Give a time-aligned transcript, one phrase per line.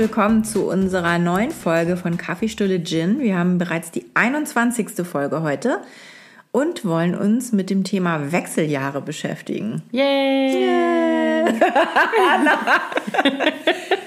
[0.00, 3.20] Willkommen zu unserer neuen Folge von Kaffeestulle Gin.
[3.20, 5.06] Wir haben bereits die 21.
[5.06, 5.82] Folge heute
[6.52, 9.82] und wollen uns mit dem Thema Wechseljahre beschäftigen.
[9.92, 10.54] Yay!
[10.54, 11.44] Yeah.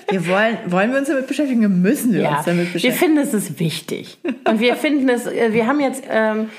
[0.10, 1.84] wir wollen, wollen wir uns damit beschäftigen?
[1.84, 2.92] Müssen wir ja, uns damit beschäftigen?
[2.92, 4.18] Wir finden, es ist wichtig.
[4.50, 6.50] Und wir finden es, äh, wir haben jetzt ähm,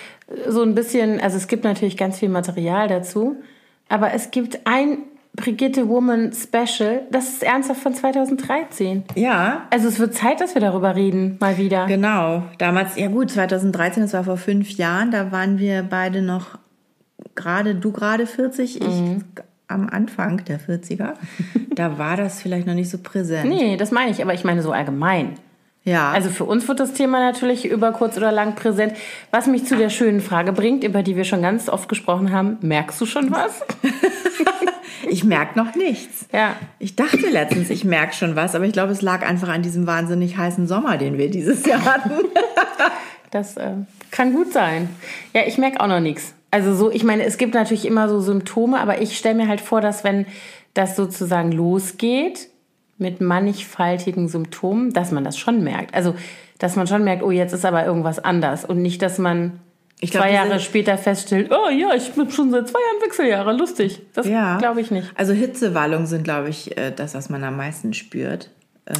[0.46, 3.42] so ein bisschen, also es gibt natürlich ganz viel Material dazu,
[3.88, 4.98] aber es gibt ein
[5.36, 9.02] Brigitte Woman Special, das ist ernsthaft von 2013.
[9.16, 9.66] Ja.
[9.70, 11.86] Also es wird Zeit, dass wir darüber reden, mal wieder.
[11.86, 12.44] Genau.
[12.58, 16.58] Damals, ja gut, 2013, das war vor fünf Jahren, da waren wir beide noch
[17.34, 19.24] gerade, du gerade 40, ich mhm.
[19.66, 21.14] am Anfang der 40er.
[21.74, 23.48] da war das vielleicht noch nicht so präsent.
[23.48, 25.32] Nee, das meine ich, aber ich meine so allgemein.
[25.82, 26.12] Ja.
[26.12, 28.94] Also für uns wird das Thema natürlich über kurz oder lang präsent.
[29.32, 32.56] Was mich zu der schönen Frage bringt, über die wir schon ganz oft gesprochen haben,
[32.62, 33.62] merkst du schon was?
[35.08, 36.26] ich merke noch nichts.
[36.32, 36.56] Ja.
[36.78, 39.86] Ich dachte letztens, ich merke schon was, aber ich glaube, es lag einfach an diesem
[39.86, 42.10] wahnsinnig heißen Sommer, den wir dieses Jahr hatten.
[43.30, 43.72] das äh,
[44.10, 44.88] kann gut sein.
[45.32, 46.34] Ja, ich merke auch noch nichts.
[46.50, 49.60] Also so, ich meine, es gibt natürlich immer so Symptome, aber ich stelle mir halt
[49.60, 50.26] vor, dass wenn
[50.72, 52.48] das sozusagen losgeht,
[52.98, 55.94] mit mannigfaltigen Symptomen, dass man das schon merkt.
[55.94, 56.14] Also,
[56.58, 59.60] dass man schon merkt, oh, jetzt ist aber irgendwas anders und nicht, dass man
[60.00, 63.52] ich glaub, zwei Jahre später feststellt, oh ja, ich bin schon seit zwei Jahren Wechseljahre,
[63.52, 64.02] lustig.
[64.12, 64.58] Das ja.
[64.58, 65.10] glaube ich nicht.
[65.14, 68.50] Also Hitzewallungen sind, glaube ich, äh, das, was man am meisten spürt.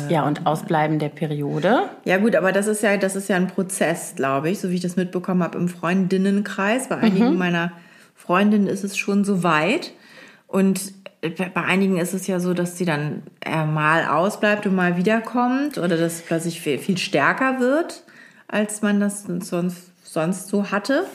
[0.08, 1.90] Ja, und Ausbleiben der Periode.
[2.06, 4.76] Ja, gut, aber das ist ja, das ist ja ein Prozess, glaube ich, so wie
[4.76, 6.88] ich das mitbekommen habe im Freundinnenkreis.
[6.88, 7.38] Bei einigen mhm.
[7.38, 7.72] meiner
[8.14, 9.92] Freundinnen ist es schon so weit.
[10.46, 14.96] Und bei einigen ist es ja so, dass sie dann äh, mal ausbleibt und mal
[14.96, 18.04] wiederkommt oder dass plötzlich viel, viel stärker wird,
[18.48, 21.06] als man das sonst, sonst so hatte.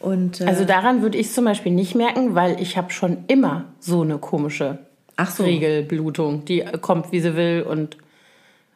[0.00, 3.66] Und, äh, also daran würde ich zum Beispiel nicht merken, weil ich habe schon immer
[3.78, 4.78] so eine komische
[5.16, 5.44] Ach so.
[5.44, 7.98] Regelblutung, die kommt, wie sie will und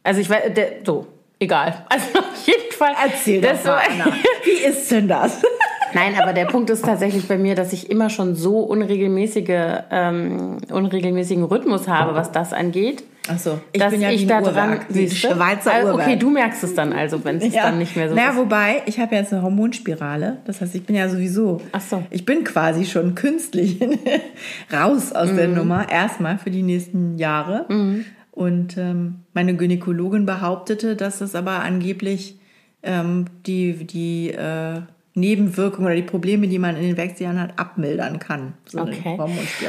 [0.03, 0.43] also ich weiß,
[0.85, 1.07] so,
[1.39, 1.87] egal.
[1.89, 2.93] Also auf jeden Fall.
[3.03, 4.13] Erzähl das doch mal, Anna.
[4.45, 5.41] Wie ist denn das?
[5.95, 10.59] Nein, aber der Punkt ist tatsächlich bei mir, dass ich immer schon so unregelmäßige, ähm,
[10.71, 13.05] unregelmäßigen Rhythmus habe, was das angeht.
[13.27, 15.95] Ach so, ich dass bin ja ich da dran, siehst Schweizer Uhrwerk.
[15.95, 17.63] Okay, du merkst es dann also, wenn es ja.
[17.63, 18.37] dann nicht mehr so naja, ist.
[18.37, 20.39] wobei, ich habe jetzt eine Hormonspirale.
[20.45, 22.03] Das heißt, ich bin ja sowieso, Ach so.
[22.11, 23.81] ich bin quasi schon künstlich
[24.73, 25.37] raus aus mhm.
[25.37, 27.65] der Nummer, erstmal für die nächsten Jahre.
[27.71, 28.05] Mhm.
[28.31, 32.39] Und ähm, meine Gynäkologin behauptete, dass es aber angeblich
[32.83, 34.83] ähm, die, die äh,
[35.17, 38.55] Nebenwirkungen oder die Probleme, die man in den Wechseljahren hat, abmildern kann.
[38.67, 39.17] So okay.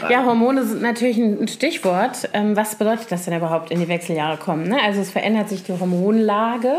[0.10, 2.30] Ja, Hormone sind natürlich ein Stichwort.
[2.34, 4.68] Ähm, was bedeutet das denn überhaupt, in die Wechseljahre kommen?
[4.68, 4.78] Ne?
[4.84, 6.74] Also es verändert sich die Hormonlage.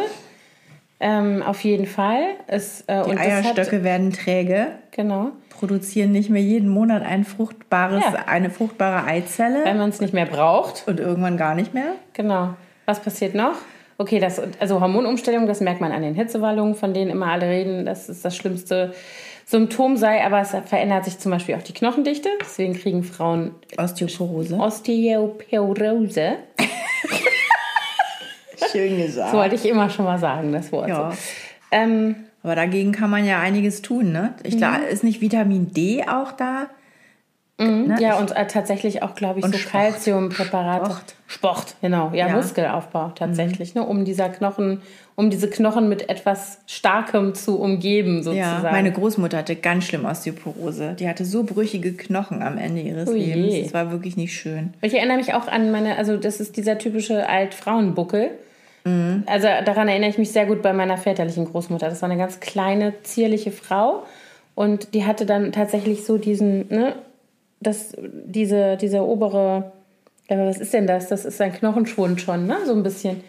[0.98, 2.22] Ähm, auf jeden Fall.
[2.48, 4.68] Es, äh, die Eierstöcke hat, werden träge.
[4.90, 5.30] Genau.
[5.50, 8.24] Produzieren nicht mehr jeden Monat ein fruchtbares, ja.
[8.26, 9.64] eine fruchtbare Eizelle.
[9.64, 10.84] Wenn man es nicht mehr braucht.
[10.88, 11.94] Und irgendwann gar nicht mehr.
[12.14, 12.54] Genau.
[12.86, 13.56] Was passiert noch?
[13.98, 17.86] Okay, das, also Hormonumstellung, das merkt man an den Hitzewallungen, von denen immer alle reden,
[17.86, 18.92] dass es das schlimmste
[19.46, 22.28] Symptom sei, aber es verändert sich zum Beispiel auch die Knochendichte.
[22.40, 24.56] Deswegen kriegen Frauen Osteoporose.
[24.56, 26.36] Osteoporose.
[28.72, 29.30] Schön gesagt.
[29.30, 30.88] So wollte ich immer schon mal sagen, das Wort.
[30.88, 31.12] Ja.
[31.70, 34.34] Ähm, aber dagegen kann man ja einiges tun, ne?
[34.42, 36.68] Ich glaube, ist nicht Vitamin D auch da?
[37.58, 37.96] Mhm, ne?
[38.00, 40.90] Ja, und äh, tatsächlich auch, glaube ich, und so Calciumpräparate.
[40.90, 41.14] Sport.
[41.26, 42.10] Sport, genau.
[42.12, 42.36] Ja, ja.
[42.36, 43.80] Muskelaufbau tatsächlich, mhm.
[43.80, 43.86] ne?
[43.86, 44.82] um dieser Knochen,
[45.14, 48.64] um diese Knochen mit etwas Starkem zu umgeben, sozusagen.
[48.64, 50.96] Ja, meine Großmutter hatte ganz schlimm Osteoporose.
[50.98, 53.64] Die hatte so brüchige Knochen am Ende ihres Ui Lebens.
[53.64, 54.74] Das war wirklich nicht schön.
[54.82, 58.32] Ich erinnere mich auch an meine, also das ist dieser typische Altfrauenbuckel.
[58.84, 59.22] Mhm.
[59.24, 61.88] Also daran erinnere ich mich sehr gut bei meiner väterlichen Großmutter.
[61.88, 64.04] Das war eine ganz kleine, zierliche Frau.
[64.54, 66.94] Und die hatte dann tatsächlich so diesen, ne,
[67.60, 69.72] das, diese, diese obere,
[70.28, 71.08] ja, was ist denn das?
[71.08, 72.58] Das ist ein Knochenschwund schon, ne?
[72.66, 73.22] So ein bisschen.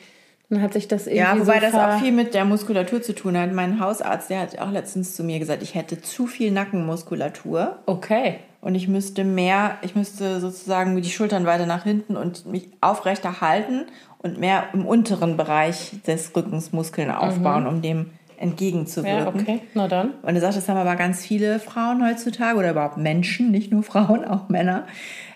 [0.50, 1.20] Dann hat sich das irgendwie.
[1.20, 3.52] Ja, wobei so das auch viel mit der Muskulatur zu tun hat.
[3.52, 7.80] Mein Hausarzt, der hat auch letztens zu mir gesagt, ich hätte zu viel Nackenmuskulatur.
[7.86, 8.40] Okay.
[8.62, 13.42] Und ich müsste mehr, ich müsste sozusagen die Schultern weiter nach hinten und mich aufrechter
[13.42, 13.86] halten
[14.20, 17.70] und mehr im unteren Bereich des Rückens Muskeln aufbauen, mhm.
[17.70, 18.06] um dem
[18.38, 19.40] entgegenzuwirken.
[19.40, 20.12] Ja, okay, na dann.
[20.22, 23.84] Und er sagt, das haben aber ganz viele Frauen heutzutage oder überhaupt Menschen, nicht nur
[23.84, 24.86] Frauen, auch Männer,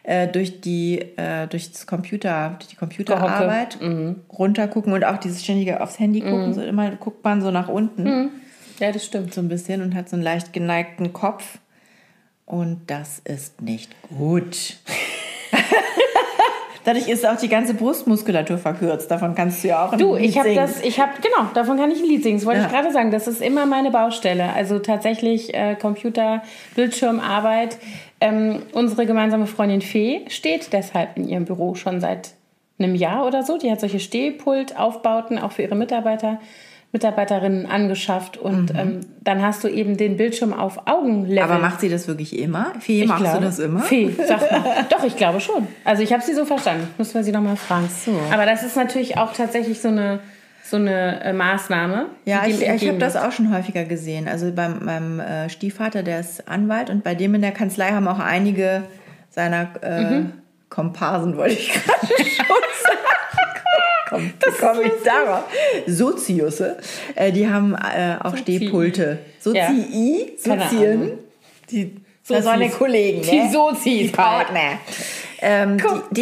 [0.03, 4.17] äh, durch die äh, durch das Computer, durch die Computerarbeit mhm.
[4.31, 6.47] runtergucken und auch dieses ständige aufs Handy gucken.
[6.47, 6.53] Mhm.
[6.53, 8.03] So immer guckt man so nach unten.
[8.03, 8.29] Mhm.
[8.79, 9.33] Ja, das stimmt.
[9.33, 11.59] So ein bisschen und hat so einen leicht geneigten Kopf.
[12.45, 14.77] Und das ist nicht gut.
[16.83, 19.11] Dadurch ist auch die ganze Brustmuskulatur verkürzt.
[19.11, 21.77] Davon kannst du ja auch ein Du, Lied ich habe das, ich habe genau, davon
[21.77, 22.37] kann ich ein Lied singen.
[22.37, 22.65] Das wollte ja.
[22.65, 23.11] ich gerade sagen.
[23.11, 24.53] Das ist immer meine Baustelle.
[24.53, 26.41] Also tatsächlich äh, Computer,
[26.75, 27.77] Bildschirmarbeit.
[28.19, 32.31] Ähm, unsere gemeinsame Freundin Fee steht deshalb in ihrem Büro schon seit
[32.79, 33.57] einem Jahr oder so.
[33.57, 36.39] Die hat solche Stehpultaufbauten auch für ihre Mitarbeiter,
[36.93, 38.37] Mitarbeiterinnen angeschafft.
[38.37, 41.41] Und ähm, dann hast du eben den Bildschirm auf Augenlevel.
[41.43, 42.73] Aber macht sie das wirklich immer?
[42.79, 43.79] Fee, machst glaube, du das immer?
[43.81, 44.85] Fee, sag mal.
[44.89, 45.67] Doch, ich glaube schon.
[45.85, 46.87] Also ich habe sie so verstanden.
[46.97, 47.87] Müssen wir sie nochmal fragen.
[48.05, 48.11] So.
[48.31, 50.19] Aber das ist natürlich auch tatsächlich so eine,
[50.63, 52.07] so eine äh, Maßnahme.
[52.25, 54.27] Ja, ich, ich habe das auch schon häufiger gesehen.
[54.27, 58.07] Also beim meinem äh, Stiefvater, der ist Anwalt und bei dem in der Kanzlei haben
[58.07, 58.83] auch einige
[59.29, 60.33] seiner äh, Mhm.
[60.69, 62.97] Komparsen, wollte ich gerade schon sagen.
[64.11, 65.45] Komm, komme ich darauf?
[65.87, 66.77] Soziusse,
[67.15, 68.57] äh, die haben äh, auch Sozii.
[68.57, 69.19] Stehpulte.
[69.39, 71.11] Sozii, Keine Sozien.
[71.71, 71.95] Die,
[72.27, 73.49] das waren die Kollegen, Die ne?
[73.51, 74.11] Sozis die halt.
[74.13, 74.79] Partner.
[75.41, 75.77] Ähm,
[76.11, 76.21] die,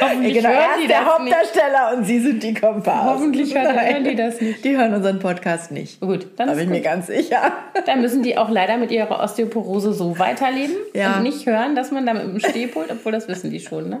[0.00, 1.34] Hoffentlich genau, hören er die ist der das nicht.
[1.34, 3.10] Hauptdarsteller und sie sind die Komparsen.
[3.10, 4.64] Hoffentlich hören- hören die das nicht.
[4.64, 6.00] Die hören unseren Podcast nicht.
[6.00, 7.52] Gut, dann Da bin ich mir ganz sicher.
[7.86, 11.16] Dann müssen die auch leider mit ihrer Osteoporose so weiterleben Ja.
[11.16, 14.00] und nicht hören, dass man da mit dem Stehpult, obwohl das wissen die schon, ne?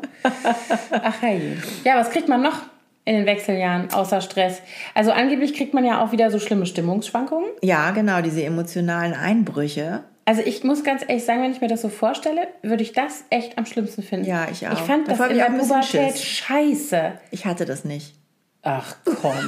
[0.92, 1.56] Ach hey.
[1.84, 2.58] Ja, was kriegt man noch
[3.04, 4.60] in den Wechseljahren außer Stress?
[4.94, 7.48] Also angeblich kriegt man ja auch wieder so schlimme Stimmungsschwankungen.
[7.62, 10.00] Ja, genau, diese emotionalen Einbrüche.
[10.28, 13.24] Also ich muss ganz ehrlich sagen, wenn ich mir das so vorstelle, würde ich das
[13.30, 14.26] echt am schlimmsten finden.
[14.26, 14.74] Ja, ich auch.
[14.74, 17.12] Ich fand Davor das in der Pubertät scheiße.
[17.30, 18.14] Ich hatte das nicht.
[18.60, 19.38] Ach komm.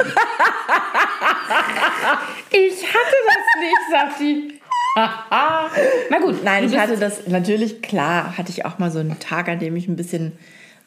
[2.51, 4.59] ich hatte das nicht, sagt die.
[4.97, 9.51] Na gut, Nein, ich hatte das natürlich, klar, hatte ich auch mal so einen Tag,
[9.51, 10.39] an dem ich ein bisschen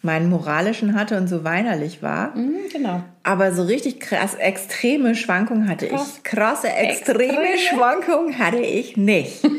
[0.03, 2.35] meinen moralischen hatte und so weinerlich war.
[2.35, 3.01] Mhm, Genau.
[3.23, 6.15] Aber so richtig krass, extreme Schwankungen hatte Krass.
[6.17, 6.23] ich.
[6.23, 7.57] Krasse, extreme, Extreme?
[7.57, 9.39] Schwankungen hatte ich nicht.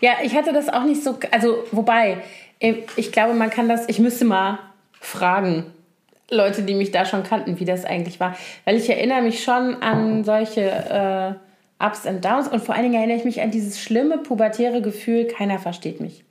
[0.00, 1.18] Ja, ich hatte das auch nicht so.
[1.30, 2.18] Also, wobei,
[2.60, 3.88] äh, ich glaube, man kann das.
[3.88, 4.58] Ich müsste mal
[5.00, 5.66] fragen,
[6.30, 8.36] Leute, die mich da schon kannten, wie das eigentlich war.
[8.64, 10.62] Weil ich erinnere mich schon an solche
[11.80, 14.82] äh, Ups und Downs und vor allen Dingen erinnere ich mich an dieses schlimme pubertäre
[14.82, 16.24] Gefühl, keiner versteht mich.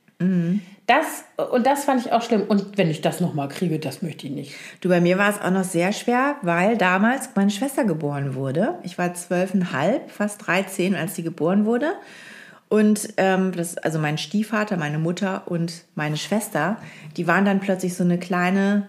[0.87, 2.43] Das, und das fand ich auch schlimm.
[2.47, 4.55] Und wenn ich das nochmal kriege, das möchte ich nicht.
[4.81, 8.75] Du, bei mir war es auch noch sehr schwer, weil damals meine Schwester geboren wurde.
[8.83, 11.91] Ich war zwölfeinhalb, fast 13, als sie geboren wurde.
[12.69, 16.77] Und ähm, das, also mein Stiefvater, meine Mutter und meine Schwester,
[17.17, 18.87] die waren dann plötzlich so eine kleine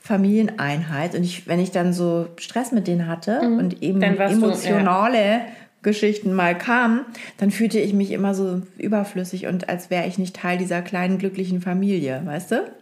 [0.00, 1.14] Familieneinheit.
[1.14, 4.18] Und ich, wenn ich dann so Stress mit denen hatte und eben Mhm.
[4.18, 5.40] Warst du- emotionale
[5.84, 7.04] Geschichten mal kamen,
[7.38, 11.18] dann fühlte ich mich immer so überflüssig und als wäre ich nicht Teil dieser kleinen
[11.18, 12.72] glücklichen Familie, weißt du?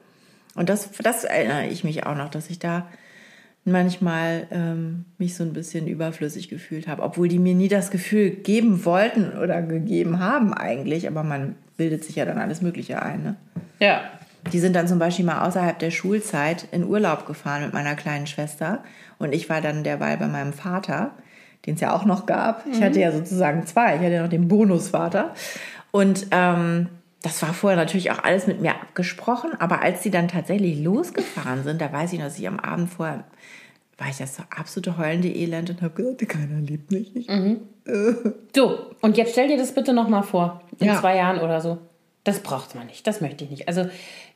[0.54, 2.86] Und das, das erinnere ich mich auch noch, dass ich da
[3.64, 8.30] manchmal ähm, mich so ein bisschen überflüssig gefühlt habe, obwohl die mir nie das Gefühl
[8.30, 13.22] geben wollten oder gegeben haben eigentlich, aber man bildet sich ja dann alles Mögliche ein.
[13.22, 13.36] Ne?
[13.78, 14.02] Ja.
[14.52, 18.26] Die sind dann zum Beispiel mal außerhalb der Schulzeit in Urlaub gefahren mit meiner kleinen
[18.26, 18.82] Schwester
[19.18, 21.12] und ich war dann derweil bei meinem Vater,
[21.66, 22.64] den es ja auch noch gab.
[22.70, 25.34] Ich hatte ja sozusagen zwei, ich hatte ja noch den Bonusvater
[25.90, 26.88] und ähm,
[27.22, 31.62] das war vorher natürlich auch alles mit mir abgesprochen, aber als sie dann tatsächlich losgefahren
[31.62, 33.24] sind, da weiß ich noch, dass ich am Abend vorher
[33.98, 37.14] war ich das so absolute heulende Elend und habe gesagt, keiner liebt mich.
[37.14, 37.28] Ich
[38.56, 40.98] So, und jetzt stell dir das bitte nochmal vor, in Ja.
[41.00, 41.78] zwei Jahren oder so.
[42.24, 43.68] Das braucht man nicht, das möchte ich nicht.
[43.68, 43.86] Also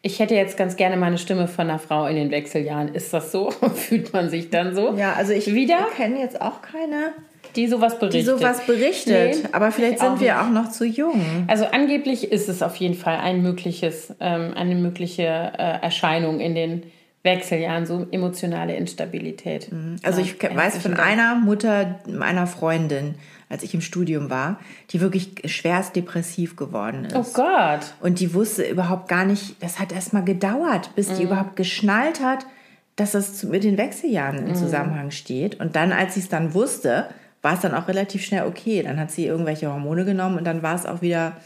[0.02, 2.94] ich hätte jetzt ganz gerne meine Stimme von einer Frau in den Wechseljahren.
[2.94, 3.50] Ist das so?
[3.74, 4.94] Fühlt man sich dann so?
[4.96, 5.88] Ja, also ich Wieder?
[5.96, 7.12] kenne jetzt auch keine,
[7.56, 8.20] Die sowas berichtet.
[8.20, 10.42] die sowas berichtet, Nee, aber vielleicht ich sind auch wir nicht.
[10.42, 11.44] auch noch zu jung.
[11.48, 16.54] Also angeblich ist es auf jeden Fall ein mögliches, ähm, eine mögliche äh, Erscheinung in
[16.54, 16.82] den
[17.22, 19.68] Wechseljahren, so emotionale Instabilität.
[20.04, 23.16] Also Ja, ich ke- weiß von einer Mutter meiner Freundin,
[23.48, 24.58] als ich im Studium war,
[24.90, 27.14] die wirklich schwerst depressiv geworden ist.
[27.14, 27.94] Oh Gott.
[28.00, 31.16] Und die wusste überhaupt gar nicht, das hat erst mal gedauert, bis Mhm.
[31.16, 32.46] die überhaupt geschnallt hat,
[32.96, 34.48] dass das mit den Wechseljahren Mhm.
[34.50, 35.60] im Zusammenhang steht.
[35.60, 37.06] Und dann, als sie es dann wusste,
[37.42, 38.82] war es dann auch relativ schnell okay.
[38.82, 41.36] Dann hat sie irgendwelche Hormone genommen und dann war es auch wieder,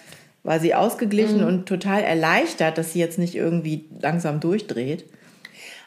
[0.43, 1.47] war sie ausgeglichen Mhm.
[1.47, 5.05] und total erleichtert, dass sie jetzt nicht irgendwie langsam durchdreht.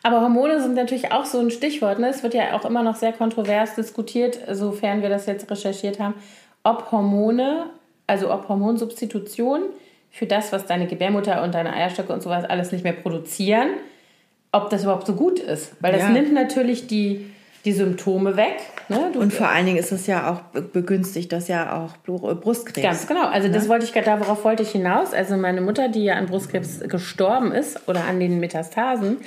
[0.05, 1.98] Aber Hormone sind natürlich auch so ein Stichwort.
[2.00, 2.10] Ne?
[2.10, 6.13] Es wird ja auch immer noch sehr kontrovers diskutiert, sofern wir das jetzt recherchiert haben,
[6.63, 7.67] ob Hormone,
[8.05, 9.62] also ob Hormonsubstitution
[10.12, 13.69] für das, was deine Gebärmutter und deine Eierstöcke und sowas alles nicht mehr produzieren,
[14.51, 15.74] ob das überhaupt so gut ist.
[15.79, 16.10] Weil das Ja.
[16.10, 17.25] nimmt natürlich die,
[17.65, 18.57] die Symptome weg.
[18.89, 19.10] Ne?
[19.13, 21.95] Du, Und vor allen Dingen ist es ja auch be- begünstigt, das ja auch
[22.29, 22.86] äh, Brustkrebs.
[22.86, 23.25] Ganz genau.
[23.27, 25.13] Also das wollte ich gerade, darauf wollte ich hinaus.
[25.13, 29.17] Also meine Mutter, die ja an Brustkrebs gestorben ist oder an den Metastasen,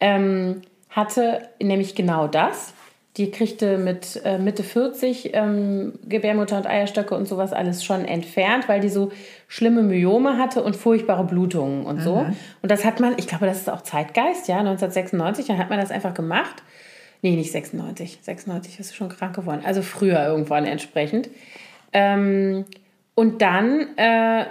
[0.00, 2.72] ähm, hatte nämlich genau das.
[3.16, 8.68] Die kriegte mit äh, Mitte 40 ähm, Gebärmutter und Eierstöcke und sowas alles schon entfernt,
[8.68, 9.10] weil die so
[9.48, 12.26] schlimme Myome hatte und furchtbare Blutungen und so.
[12.60, 15.80] Und das hat man, ich glaube, das ist auch Zeitgeist, ja, 1996, dann hat man
[15.80, 16.62] das einfach gemacht.
[17.22, 18.18] Nee, nicht 96.
[18.20, 19.62] 96 ist schon krank geworden.
[19.64, 21.30] Also früher irgendwann entsprechend.
[21.94, 22.66] Ähm,
[23.14, 24.44] und dann äh,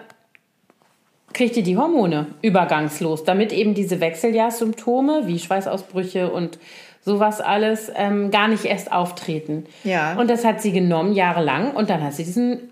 [1.36, 6.58] kriegt ihr die Hormone übergangslos, damit eben diese Wechseljahrssymptome wie Schweißausbrüche und
[7.02, 9.66] sowas alles ähm, gar nicht erst auftreten.
[9.84, 10.18] Ja.
[10.18, 12.70] Und das hat sie genommen jahrelang und dann hat sie diesen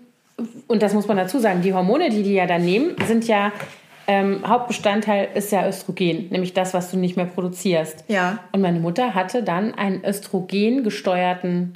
[0.66, 3.52] und das muss man dazu sagen, die Hormone, die die ja dann nehmen, sind ja
[4.06, 8.04] ähm, Hauptbestandteil ist ja Östrogen, nämlich das, was du nicht mehr produzierst.
[8.08, 8.38] Ja.
[8.52, 11.74] Und meine Mutter hatte dann einen Östrogen gesteuerten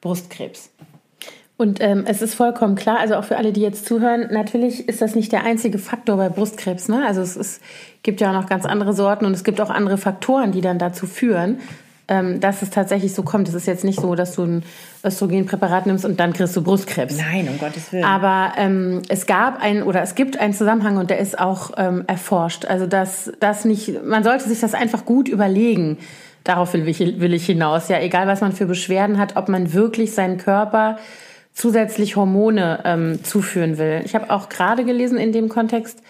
[0.00, 0.70] Brustkrebs.
[1.58, 5.00] Und ähm, es ist vollkommen klar, also auch für alle, die jetzt zuhören, natürlich ist
[5.00, 6.88] das nicht der einzige Faktor bei Brustkrebs.
[6.88, 7.02] Ne?
[7.06, 7.62] Also es ist,
[8.02, 10.78] gibt ja auch noch ganz andere Sorten und es gibt auch andere Faktoren, die dann
[10.78, 11.60] dazu führen,
[12.08, 13.48] ähm, dass es tatsächlich so kommt.
[13.48, 14.64] Es ist jetzt nicht so, dass du ein
[15.02, 17.16] Östrogenpräparat nimmst und dann kriegst du Brustkrebs.
[17.16, 18.04] Nein, um Gottes Willen.
[18.04, 22.04] Aber ähm, es gab ein oder es gibt einen Zusammenhang und der ist auch ähm,
[22.06, 22.66] erforscht.
[22.66, 25.96] Also dass das nicht, man sollte sich das einfach gut überlegen.
[26.44, 27.88] Darauf will ich, will ich hinaus.
[27.88, 30.98] Ja, egal was man für Beschwerden hat, ob man wirklich seinen Körper
[31.56, 34.02] zusätzlich Hormone ähm, zuführen will.
[34.04, 36.00] Ich habe auch gerade gelesen in dem Kontext,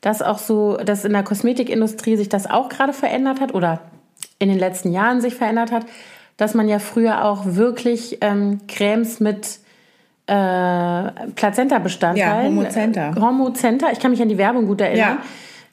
[0.00, 3.82] dass auch so, dass in der Kosmetikindustrie sich das auch gerade verändert hat oder
[4.40, 5.86] in den letzten Jahren sich verändert hat,
[6.36, 9.60] dass man ja früher auch wirklich ähm, Cremes mit
[10.26, 10.32] äh,
[11.36, 12.16] Plazenta-Bestandteilen.
[12.16, 13.10] Ja, Homozenta.
[13.10, 15.18] Äh, Homozenta, ich kann mich an die Werbung gut erinnern.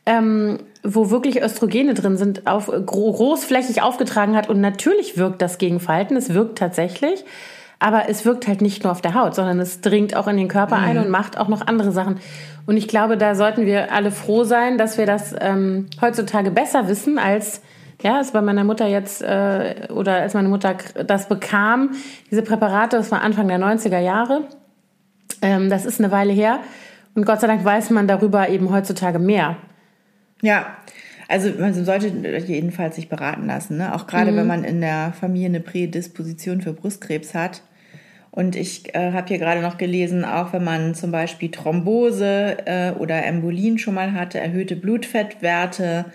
[0.06, 0.18] Ja.
[0.18, 4.50] Ähm, wo wirklich Östrogene drin sind, auf, großflächig aufgetragen hat.
[4.50, 6.18] Und natürlich wirkt das gegen Falten.
[6.18, 7.24] Es wirkt tatsächlich.
[7.84, 10.48] Aber es wirkt halt nicht nur auf der Haut, sondern es dringt auch in den
[10.48, 12.22] Körper ein und macht auch noch andere Sachen.
[12.66, 16.88] Und ich glaube, da sollten wir alle froh sein, dass wir das ähm, heutzutage besser
[16.88, 17.62] wissen als
[18.02, 21.92] ja, ist bei meiner Mutter jetzt, äh, oder als meine Mutter das bekam,
[22.32, 24.48] diese Präparate, das war Anfang der 90er Jahre.
[25.42, 26.60] Ähm, das ist eine Weile her.
[27.16, 29.58] Und Gott sei Dank weiß man darüber eben heutzutage mehr.
[30.42, 30.68] Ja,
[31.28, 33.94] also man sollte jedenfalls sich beraten lassen, ne?
[33.94, 34.38] auch gerade mhm.
[34.38, 37.62] wenn man in der Familie eine Prädisposition für Brustkrebs hat.
[38.36, 42.92] Und ich äh, habe hier gerade noch gelesen, auch wenn man zum Beispiel Thrombose äh,
[42.94, 46.06] oder Embolien schon mal hatte, erhöhte Blutfettwerte,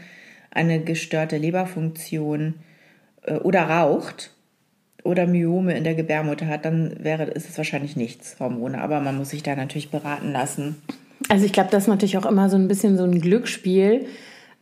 [0.50, 2.54] eine gestörte Leberfunktion
[3.22, 4.32] äh, oder raucht
[5.04, 8.82] oder Myome in der Gebärmutter hat, dann wäre, ist es wahrscheinlich nichts, Hormone.
[8.82, 10.82] Aber man muss sich da natürlich beraten lassen.
[11.28, 14.06] Also ich glaube, das ist natürlich auch immer so ein bisschen so ein Glücksspiel.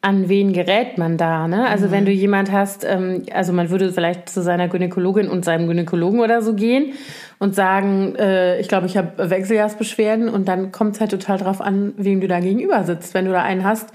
[0.06, 1.48] An wen gerät man da?
[1.48, 1.66] Ne?
[1.66, 1.90] Also mhm.
[1.90, 6.20] wenn du jemand hast, ähm, also man würde vielleicht zu seiner Gynäkologin und seinem Gynäkologen
[6.20, 6.92] oder so gehen
[7.40, 11.60] und sagen, äh, ich glaube, ich habe Wechseljahrsbeschwerden und dann kommt es halt total drauf
[11.60, 13.14] an, wem du da gegenüber sitzt.
[13.14, 13.88] Wenn du da einen hast,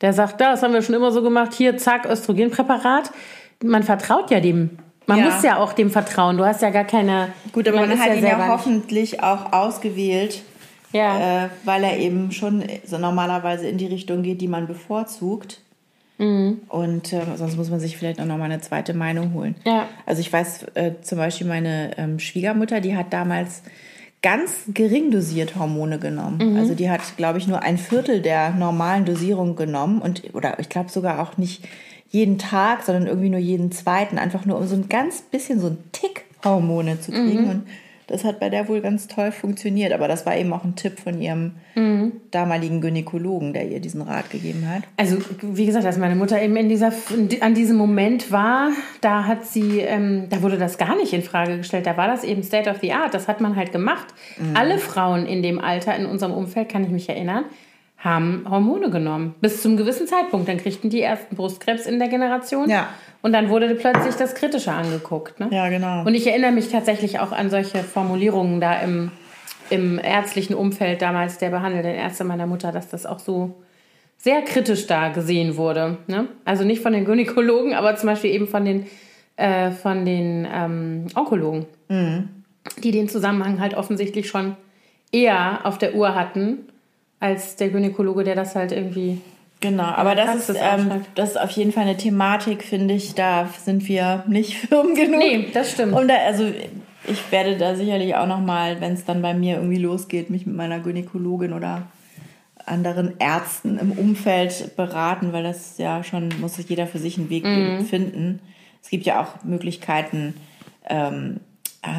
[0.00, 3.10] der sagt, das haben wir schon immer so gemacht, hier, zack, Östrogenpräparat.
[3.62, 4.78] Man vertraut ja dem.
[5.06, 5.24] Man ja.
[5.26, 6.38] muss ja auch dem vertrauen.
[6.38, 7.28] Du hast ja gar keine.
[7.52, 10.42] Gut, aber man, man hat ja ihn ja hoffentlich auch ausgewählt,
[10.92, 11.44] ja.
[11.44, 15.60] Äh, weil er eben schon so normalerweise in die Richtung geht, die man bevorzugt.
[16.18, 16.62] Mhm.
[16.68, 19.54] Und äh, sonst muss man sich vielleicht auch noch mal eine zweite Meinung holen.
[19.64, 19.88] Ja.
[20.04, 23.62] Also ich weiß äh, zum Beispiel meine ähm, Schwiegermutter, die hat damals
[24.20, 26.52] ganz gering dosiert Hormone genommen.
[26.52, 26.56] Mhm.
[26.56, 30.68] Also die hat, glaube ich, nur ein Viertel der normalen Dosierung genommen und oder ich
[30.68, 31.64] glaube sogar auch nicht
[32.10, 35.68] jeden Tag, sondern irgendwie nur jeden zweiten, einfach nur um so ein ganz bisschen so
[35.68, 37.44] ein Tick Hormone zu kriegen.
[37.44, 37.50] Mhm.
[37.50, 37.66] Und
[38.08, 39.92] das hat bei der wohl ganz toll funktioniert.
[39.92, 42.12] Aber das war eben auch ein Tipp von ihrem mhm.
[42.30, 44.82] damaligen Gynäkologen, der ihr diesen Rat gegeben hat.
[44.96, 46.90] Also, wie gesagt, als meine Mutter eben in dieser,
[47.40, 48.70] an diesem Moment war,
[49.02, 51.86] da hat sie, ähm, da wurde das gar nicht in Frage gestellt.
[51.86, 53.12] Da war das eben State of the Art.
[53.12, 54.06] Das hat man halt gemacht.
[54.38, 54.56] Mhm.
[54.56, 57.44] Alle Frauen in dem Alter, in unserem Umfeld, kann ich mich erinnern,
[57.98, 59.34] haben Hormone genommen.
[59.40, 60.48] Bis zum gewissen Zeitpunkt.
[60.48, 62.70] Dann kriegten die ersten Brustkrebs in der Generation.
[62.70, 62.88] Ja.
[63.22, 65.40] Und dann wurde plötzlich das Kritische angeguckt.
[65.40, 65.48] Ne?
[65.50, 66.04] Ja, genau.
[66.04, 69.10] Und ich erinnere mich tatsächlich auch an solche Formulierungen da im,
[69.68, 73.56] im ärztlichen Umfeld damals der behandelnden Ärzte meiner Mutter, dass das auch so
[74.16, 75.98] sehr kritisch da gesehen wurde.
[76.06, 76.28] Ne?
[76.44, 78.86] Also nicht von den Gynäkologen, aber zum Beispiel eben von den,
[79.36, 82.28] äh, von den ähm, Onkologen, mhm.
[82.82, 84.56] die den Zusammenhang halt offensichtlich schon
[85.10, 86.68] eher auf der Uhr hatten
[87.20, 89.20] als der Gynäkologe, der das halt irgendwie
[89.60, 93.48] Genau, aber das ist, ähm, das ist auf jeden Fall eine Thematik, finde ich, da
[93.64, 95.18] sind wir nicht firm genug.
[95.18, 95.94] Nee, das stimmt.
[95.94, 96.44] Und da, also
[97.06, 100.54] ich werde da sicherlich auch nochmal, wenn es dann bei mir irgendwie losgeht, mich mit
[100.54, 101.88] meiner Gynäkologin oder
[102.66, 107.30] anderen Ärzten im Umfeld beraten, weil das ja schon, muss sich jeder für sich einen
[107.30, 107.84] Weg mhm.
[107.84, 108.40] finden.
[108.80, 110.34] Es gibt ja auch Möglichkeiten
[110.88, 111.40] ähm,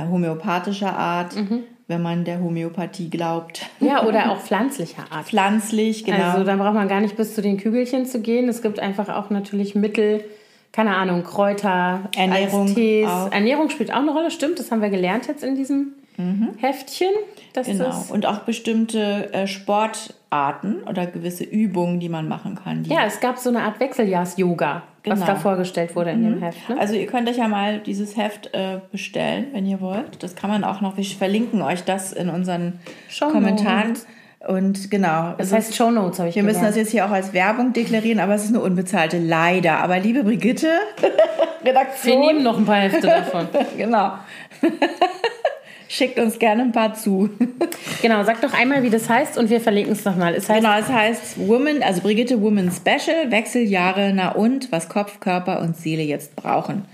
[0.10, 1.36] homöopathischer Art.
[1.36, 3.66] Mhm wenn man der Homöopathie glaubt.
[3.80, 5.26] Ja, oder auch pflanzlicher Art.
[5.26, 6.24] Pflanzlich, genau.
[6.24, 8.48] Also dann braucht man gar nicht bis zu den Kügelchen zu gehen.
[8.48, 10.24] Es gibt einfach auch natürlich Mittel,
[10.72, 12.74] keine Ahnung, Kräuter, Ernährung.
[12.74, 13.10] Tees.
[13.32, 14.60] Ernährung spielt auch eine Rolle, stimmt.
[14.60, 16.50] Das haben wir gelernt jetzt in diesem mhm.
[16.58, 17.10] Heftchen.
[17.66, 18.06] genau.
[18.14, 22.84] Und auch bestimmte äh, Sportarten oder gewisse Übungen, die man machen kann.
[22.86, 25.20] ja, es gab so eine Art Wechseljahrs-Yoga genau.
[25.20, 26.34] was da vorgestellt wurde in mhm.
[26.36, 26.70] dem Heft.
[26.70, 26.80] Ne?
[26.80, 30.22] Also ihr könnt euch ja mal dieses Heft äh, bestellen, wenn ihr wollt.
[30.24, 32.80] Das kann man auch noch, wir verlinken euch das in unseren
[33.10, 33.94] Show Kommentaren.
[34.48, 35.34] Und genau.
[35.38, 36.78] Das heißt Show Notes habe ich Wir müssen gelernt.
[36.78, 39.80] das jetzt hier auch als Werbung deklarieren, aber es ist eine unbezahlte, leider.
[39.80, 40.70] Aber liebe Brigitte,
[41.62, 43.50] Wir Redaktion, nehmen noch ein paar Hefte davon.
[43.78, 44.14] genau.
[45.92, 47.32] Schickt uns gerne ein paar zu.
[48.04, 50.36] genau, sag doch einmal, wie das heißt und wir verlinken es nochmal.
[50.36, 55.20] Es heißt Genau, es heißt Woman, also Brigitte Woman Special, Wechseljahre, na und, was Kopf,
[55.20, 56.86] Körper und Seele jetzt brauchen.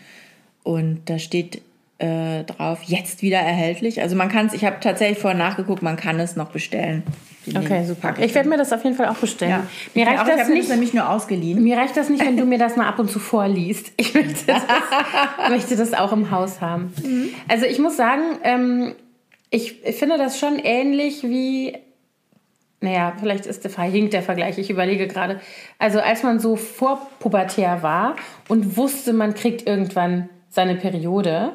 [0.64, 1.62] Und da steht
[1.98, 4.02] äh, drauf, jetzt wieder erhältlich.
[4.02, 7.04] Also man kann es, ich habe tatsächlich vorher nachgeguckt, man kann es noch bestellen.
[7.48, 8.16] Okay, super.
[8.20, 9.52] ich werde mir das auf jeden Fall auch bestellen.
[9.52, 9.68] Ja.
[9.94, 10.64] Mir Ich reicht auch, das nicht.
[10.64, 11.64] das nämlich nur ausgeliehen.
[11.64, 13.92] Mir reicht das nicht, wenn du mir das mal ab und zu vorliest.
[13.98, 14.64] Ich möchte das,
[15.50, 16.92] möchte das auch im Haus haben.
[17.48, 18.96] Also ich muss sagen, ähm,
[19.52, 21.78] ich finde das schon ähnlich wie,
[22.82, 25.40] naja, vielleicht ist der verhinkt der Vergleich, ich überlege gerade.
[25.78, 28.16] Also als man so vorpubertär war
[28.50, 31.52] und wusste, man kriegt irgendwann seine Periode,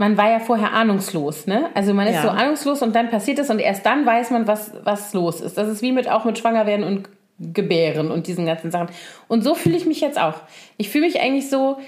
[0.00, 1.66] man war ja vorher ahnungslos, ne?
[1.74, 2.22] Also man ist Ja.
[2.22, 5.56] so ahnungslos und dann passiert es und erst dann weiß man, was, was los ist.
[5.58, 8.88] Das ist wie mit auch mit Schwangerwerden und Gebären und diesen ganzen Sachen.
[9.28, 10.34] Und so fühle ich mich jetzt auch.
[10.78, 11.78] Ich fühle mich eigentlich so,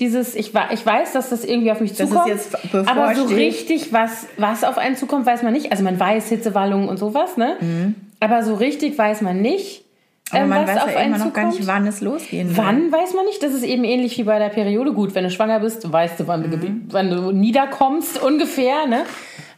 [0.00, 2.28] dieses, ich, ich weiß, dass das irgendwie auf mich Dass es zukommt.
[2.28, 2.56] jetzt
[2.88, 5.70] aber so richtig, was, was auf einen zukommt, weiß man nicht.
[5.72, 7.94] Also man weiß Hitzewallungen und sowas, ne?
[8.18, 9.89] Aber so richtig weiß man nicht, Mhm.
[10.32, 12.58] Aber ähm, man weiß auf ja immer noch gar nicht, wann es losgehen wird.
[12.58, 13.42] Wann weiß man nicht?
[13.42, 14.92] Das ist eben ähnlich wie bei der Periode.
[14.92, 16.86] Gut, wenn du schwanger bist, weißt du, wann, du, Mhm.
[16.90, 18.86] wann du niederkommst ungefähr.
[18.86, 19.04] Ne?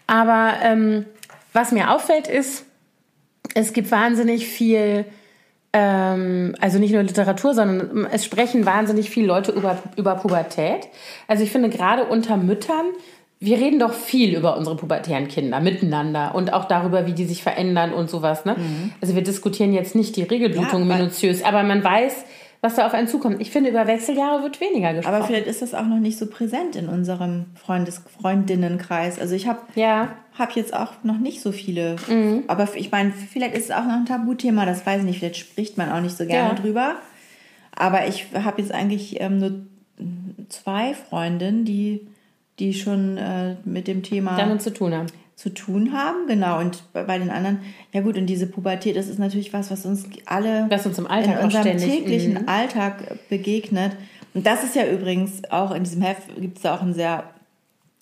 [0.07, 1.07] Aber ähm,
[1.53, 2.65] was mir auffällt ist,
[3.55, 5.05] es gibt wahnsinnig viel,
[5.75, 10.89] ähm, also nicht nur Literatur, sondern es sprechen wahnsinnig viele Leute über, über Pubertät.
[11.29, 12.87] Also ich finde gerade unter Müttern,
[13.45, 17.43] wir reden doch viel über unsere pubertären Kinder miteinander und auch darüber, wie die sich
[17.43, 18.45] verändern und sowas.
[18.45, 18.57] Ne?
[19.01, 20.91] Also wir diskutieren jetzt nicht die Regelblutung Mhm.
[20.91, 22.25] Ja, minutiös, aber man weiß,
[22.61, 23.41] was da auf einen zukommt.
[23.41, 25.17] Ich finde, über Wechseljahre wird weniger gesprochen.
[25.17, 29.19] Aber vielleicht ist das auch noch nicht so präsent in unserem Freundes Freundinnenkreis.
[29.19, 31.97] Also ich habe ja, hab jetzt auch noch nicht so viele.
[32.09, 32.45] Mhm.
[32.47, 35.19] Aber ich meine, vielleicht ist es auch noch ein Tabuthema, das weiß ich nicht.
[35.19, 36.55] Vielleicht spricht man auch nicht so gerne Ja.
[36.55, 36.95] drüber.
[37.75, 39.53] Aber ich habe jetzt eigentlich ähm, nur
[40.49, 42.07] zwei Freundinnen, die,
[42.59, 45.07] die schon äh, mit dem Thema damit zu tun haben.
[45.35, 46.27] zu tun haben.
[46.29, 46.61] Genau.
[46.61, 47.61] Und bei den anderen,
[47.93, 51.07] ja gut, und diese Pubertät, das ist natürlich was, was uns alle Was uns im
[51.07, 52.49] Alltag in unserem täglichen Mhm.
[52.49, 53.97] Alltag begegnet.
[54.35, 57.25] Und das ist ja übrigens auch in diesem Heft gibt es da auch einen sehr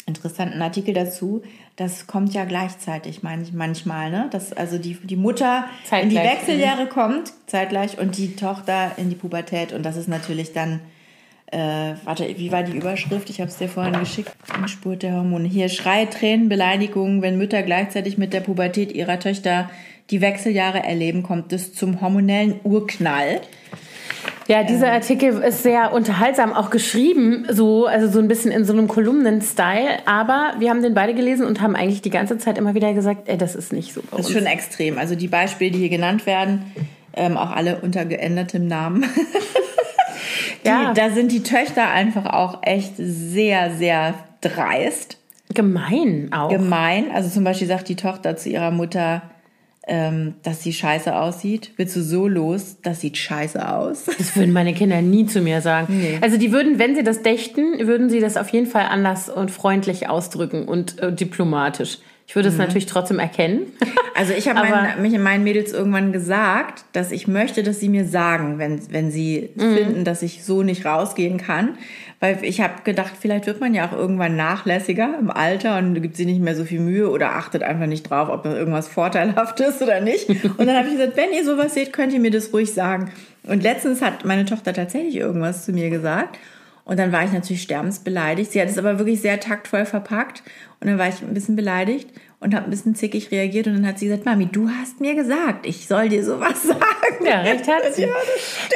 [0.06, 1.42] interessanten Artikel dazu.
[1.76, 4.28] Das kommt ja gleichzeitig manch, manchmal, ne?
[4.30, 9.08] Dass also die, die Mutter in die Zeitgleich, Wechseljahre kommt, zeitgleich, und die Tochter in
[9.08, 9.72] die Pubertät.
[9.72, 10.80] Und das ist natürlich dann
[11.52, 13.28] äh, warte, wie war die Überschrift?
[13.30, 14.30] Ich habe es dir vorhin geschickt.
[14.66, 15.48] Spurt der Hormone.
[15.48, 19.68] Hier Schrei, Tränen, Beleidigungen, wenn Mütter gleichzeitig mit der Pubertät ihrer Töchter
[20.10, 23.40] die Wechseljahre erleben, kommt es zum hormonellen Urknall.
[24.48, 28.72] Ja, dieser Artikel ist sehr unterhaltsam auch geschrieben, so, also so ein bisschen in so
[28.72, 30.06] einem Kolumnen-Style.
[30.06, 33.28] Aber wir haben den beide gelesen und haben eigentlich die ganze Zeit immer wieder gesagt,
[33.28, 34.98] ey, das ist nicht so Das ist schon extrem.
[34.98, 36.72] Also die Beispiele, die hier genannt werden,
[37.14, 39.04] ähm, auch alle unter geändertem Namen.
[40.64, 40.92] die, Ja.
[40.94, 45.18] Da sind die Töchter einfach auch echt sehr, sehr dreist.
[45.52, 46.48] Gemein auch.
[46.48, 47.10] gemein.
[47.12, 49.22] Also zum Beispiel sagt die Tochter zu ihrer Mutter,
[49.88, 51.72] ähm, dass sie scheiße aussieht.
[51.76, 52.76] Willst du so los?
[52.82, 54.04] Das sieht scheiße aus.
[54.04, 56.18] Das würden meine Kinder nie zu mir sagen.
[56.20, 59.50] Also die würden, wenn sie das dächten, würden sie das auf jeden Fall anders und
[59.50, 61.98] freundlich ausdrücken und äh, diplomatisch.
[62.30, 63.66] Ich würde es natürlich trotzdem erkennen.
[64.12, 68.58] Also ich habe mich meinen Mädels irgendwann gesagt, dass ich möchte, dass sie mir sagen,
[68.58, 71.78] wenn, wenn sie finden, dass ich so nicht rausgehen kann.
[72.18, 76.16] Weil ich habe gedacht, vielleicht wird man ja auch irgendwann nachlässiger im Alter und gibt
[76.16, 79.58] sie nicht mehr so viel Mühe oder achtet einfach nicht drauf, ob das irgendwas vorteilhaft
[79.60, 80.28] ist oder nicht.
[80.28, 83.10] Und dann habe ich gesagt, wenn ihr sowas seht, könnt ihr mir das ruhig sagen.
[83.44, 86.36] Und letztens hat meine Tochter tatsächlich irgendwas zu mir gesagt.
[86.90, 88.50] Und dann war ich natürlich sterbensbeleidigt.
[88.50, 90.42] Sie hat es aber wirklich sehr taktvoll verpackt.
[90.80, 93.68] Und dann war ich ein bisschen beleidigt und habe ein bisschen zickig reagiert.
[93.68, 97.24] Und dann hat sie gesagt, Mami, du hast mir gesagt, ich soll dir sowas sagen.
[97.24, 98.02] Ja, recht hat sie.
[98.02, 98.08] Ja.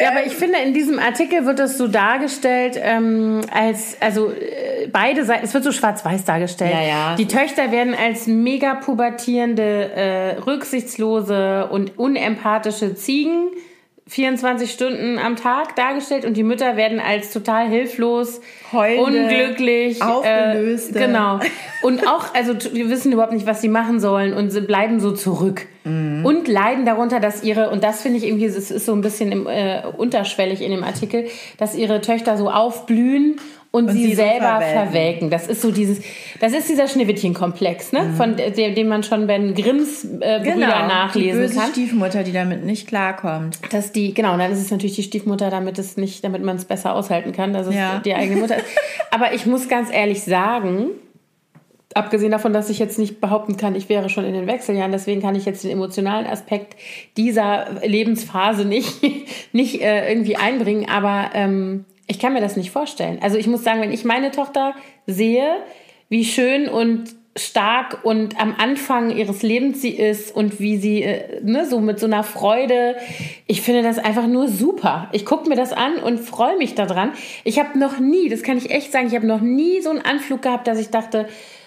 [0.00, 4.86] Ja, aber ich finde, in diesem Artikel wird das so dargestellt, ähm, als, also äh,
[4.92, 6.72] beide Seiten, es wird so schwarz-weiß dargestellt.
[6.72, 7.16] Ja, ja.
[7.16, 13.48] Die Töchter werden als mega pubertierende, äh, rücksichtslose und unempathische Ziegen
[14.06, 20.98] 24 Stunden am Tag dargestellt und die Mütter werden als total hilflos, Heulende, unglücklich, aufgelöste.
[20.98, 21.40] Äh, genau.
[21.82, 25.12] Und auch, also wir wissen überhaupt nicht, was sie machen sollen und sie bleiben so
[25.12, 25.66] zurück.
[25.84, 26.24] Mhm.
[26.24, 29.32] Und leiden darunter, dass ihre, und das finde ich irgendwie, es ist so ein bisschen
[29.32, 33.40] im, äh, unterschwellig in dem Artikel, dass ihre Töchter so aufblühen
[33.74, 34.82] und, sie, sie so selber verwelken.
[34.92, 35.30] verwelken.
[35.30, 36.00] Das ist so dieses,
[36.40, 38.14] das ist dieser Schneewittchen-Komplex, ne?
[38.16, 40.44] Von dem, dem man schon bei Grimms äh, Brüder Mhm.
[40.44, 41.70] Genau, die nachlesen böse kann.
[41.72, 43.58] Stiefmutter, die damit nicht klarkommt.
[43.72, 46.56] Dass die, genau, und dann ist es natürlich die Stiefmutter, damit es nicht, damit man
[46.56, 47.98] es besser aushalten kann, dass es Ja.
[48.04, 48.66] die eigene Mutter ist.
[49.10, 50.86] Aber ich muss ganz ehrlich sagen,
[51.96, 55.22] Abgesehen davon, dass ich jetzt nicht behaupten kann, ich wäre schon in den Wechseljahren, deswegen
[55.22, 56.74] kann ich jetzt den emotionalen Aspekt
[57.16, 59.00] dieser Lebensphase nicht,
[59.52, 63.18] nicht äh, irgendwie einbringen, aber ähm, ich kann mir das nicht vorstellen.
[63.22, 64.74] Also ich muss sagen, wenn ich meine Tochter
[65.06, 65.56] sehe,
[66.08, 71.40] wie schön und stark und am Anfang ihres Lebens sie ist und wie sie äh,
[71.42, 72.96] ne, so mit so einer Freude.
[73.46, 75.08] Ich finde das einfach nur super.
[75.12, 77.12] Ich gucke mir das an und freue mich daran.
[77.42, 80.02] Ich habe noch nie, das kann ich echt sagen, ich habe noch nie so einen
[80.02, 81.26] Anflug gehabt, dass ich dachte,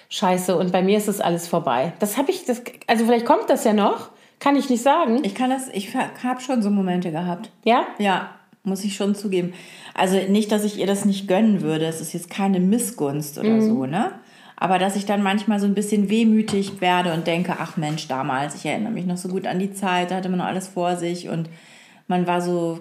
[0.09, 1.91] scheiße, und bei mir ist das alles vorbei.
[1.99, 5.19] Das habe ich, das, also vielleicht kommt das ja noch, kann ich nicht sagen.
[5.23, 7.49] Ich kann das, ich habe schon so Momente gehabt.
[7.65, 7.87] Ja?
[7.97, 8.36] Ja,
[8.67, 9.53] muss ich schon zugeben.
[9.93, 11.85] Also nicht, dass ich ihr das nicht gönnen würde.
[11.85, 13.61] Es ist jetzt keine Missgunst oder mhm.
[13.61, 14.11] so, ne?
[14.59, 18.55] Aber dass ich dann manchmal so ein bisschen wehmütig werde und denke, ach Mensch, damals,
[18.55, 20.95] ich erinnere mich noch so gut an die Zeit, da hatte man noch alles vor
[20.95, 21.47] sich und
[22.07, 22.79] man war so,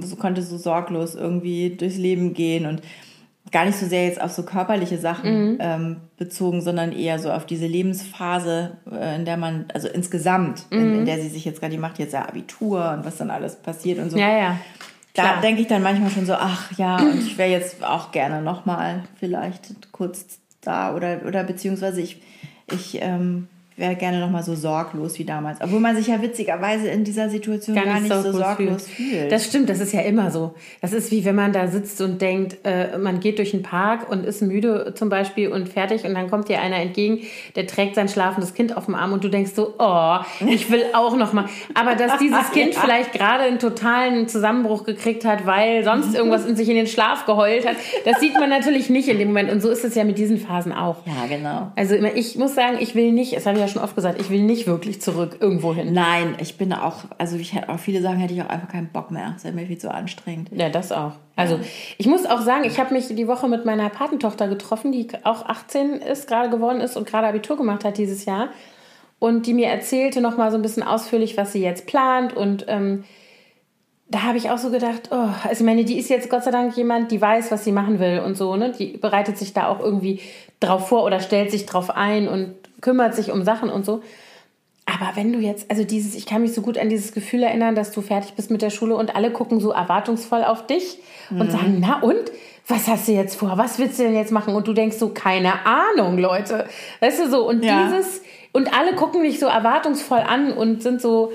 [0.00, 2.82] so konnte so sorglos irgendwie durchs Leben gehen und
[3.52, 5.58] gar nicht so sehr jetzt auf so körperliche Sachen mhm.
[5.60, 10.78] ähm, bezogen, sondern eher so auf diese Lebensphase, äh, in der man, also insgesamt, mhm.
[10.78, 11.04] in, in, mhm.
[11.06, 13.98] der sie sich jetzt gerade, die macht jetzt ja Abitur und was dann alles passiert
[13.98, 14.18] und so.
[14.18, 14.58] Ja, ja.
[15.14, 18.42] Da denke ich dann manchmal schon so, ach ja, und ich wäre jetzt auch gerne
[18.42, 22.20] nochmal vielleicht kurz da oder, oder beziehungsweise ich,
[22.72, 25.60] ich ähm, wäre gerne noch mal so sorglos wie damals.
[25.60, 29.10] Obwohl man sich ja witzigerweise in dieser Situation gar, gar nicht, so sorglos fühlt.
[29.10, 29.32] fühlt.
[29.32, 30.54] Das stimmt, das ist ja immer so.
[30.80, 34.08] Das ist wie wenn man da sitzt und denkt, äh, man geht durch den Park
[34.08, 37.20] und ist müde zum Beispiel und fertig und dann kommt dir einer entgegen,
[37.56, 40.84] der trägt sein schlafendes Kind auf dem Arm und du denkst so, oh, ich will
[40.92, 41.46] auch noch mal.
[41.74, 46.54] Aber dass dieses Kind vielleicht gerade einen totalen Zusammenbruch gekriegt hat, weil sonst irgendwas in
[46.54, 49.50] sich in den Schlaf geheult hat, das sieht man natürlich nicht in dem Moment.
[49.50, 50.98] Und so ist es ja mit diesen Phasen auch.
[51.06, 51.72] Ja, genau.
[51.74, 54.30] Also ich muss sagen, ich will nicht, das habe ich ja schon oft gesagt, ich
[54.30, 55.92] will nicht wirklich zurück irgendwo hin.
[55.92, 58.88] Nein, ich bin auch, also ich hätte auch viele sagen, hätte ich auch einfach keinen
[58.88, 59.32] Bock mehr.
[59.34, 60.50] Das wäre mir viel zu anstrengend.
[60.52, 61.12] Ja, das auch.
[61.36, 61.58] Also
[61.98, 65.46] ich muss auch sagen, ich habe mich die Woche mit meiner Patentochter getroffen, die auch
[65.46, 68.48] 18 ist, gerade geworden ist und gerade Abitur gemacht hat dieses Jahr.
[69.18, 72.66] Und die mir erzählte noch mal so ein bisschen ausführlich, was sie jetzt plant und
[72.68, 73.04] ähm,
[74.08, 76.50] da habe ich auch so gedacht, oh, also ich meine, die ist jetzt Gott sei
[76.50, 78.70] Dank jemand, die weiß, was sie machen will und so, ne?
[78.70, 80.20] Die bereitet sich da auch irgendwie
[80.60, 84.02] drauf vor oder stellt sich drauf ein und kümmert sich um Sachen und so.
[84.86, 87.74] Aber wenn du jetzt, also dieses, ich kann mich so gut an dieses Gefühl erinnern,
[87.74, 90.98] dass du fertig bist mit der Schule und alle gucken so erwartungsvoll auf dich
[91.30, 91.40] mhm.
[91.40, 92.32] und sagen, na und?
[92.66, 93.58] Was hast du jetzt vor?
[93.58, 94.54] Was willst du denn jetzt machen?
[94.54, 96.66] Und du denkst so, keine Ahnung, Leute.
[97.00, 97.88] Weißt du so, und ja.
[97.88, 101.32] dieses, und alle gucken dich so erwartungsvoll an und sind so,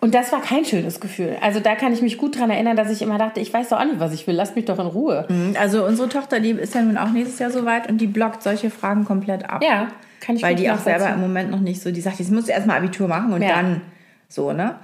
[0.00, 1.36] und das war kein schönes Gefühl.
[1.40, 3.80] Also da kann ich mich gut dran erinnern, dass ich immer dachte, ich weiß doch
[3.80, 4.34] auch nicht, was ich will.
[4.34, 5.26] Lass mich doch in Ruhe.
[5.28, 5.54] Mhm.
[5.58, 8.70] Also unsere Tochter, die ist ja nun auch nächstes Jahr soweit und die blockt solche
[8.70, 9.62] Fragen komplett ab.
[9.62, 9.88] Ja.
[10.24, 12.48] Kann ich Weil die auch selber im Moment noch nicht so, die sagt, jetzt musst
[12.48, 13.50] du erstmal Abitur machen und ja.
[13.50, 13.82] dann
[14.28, 14.76] so, ne?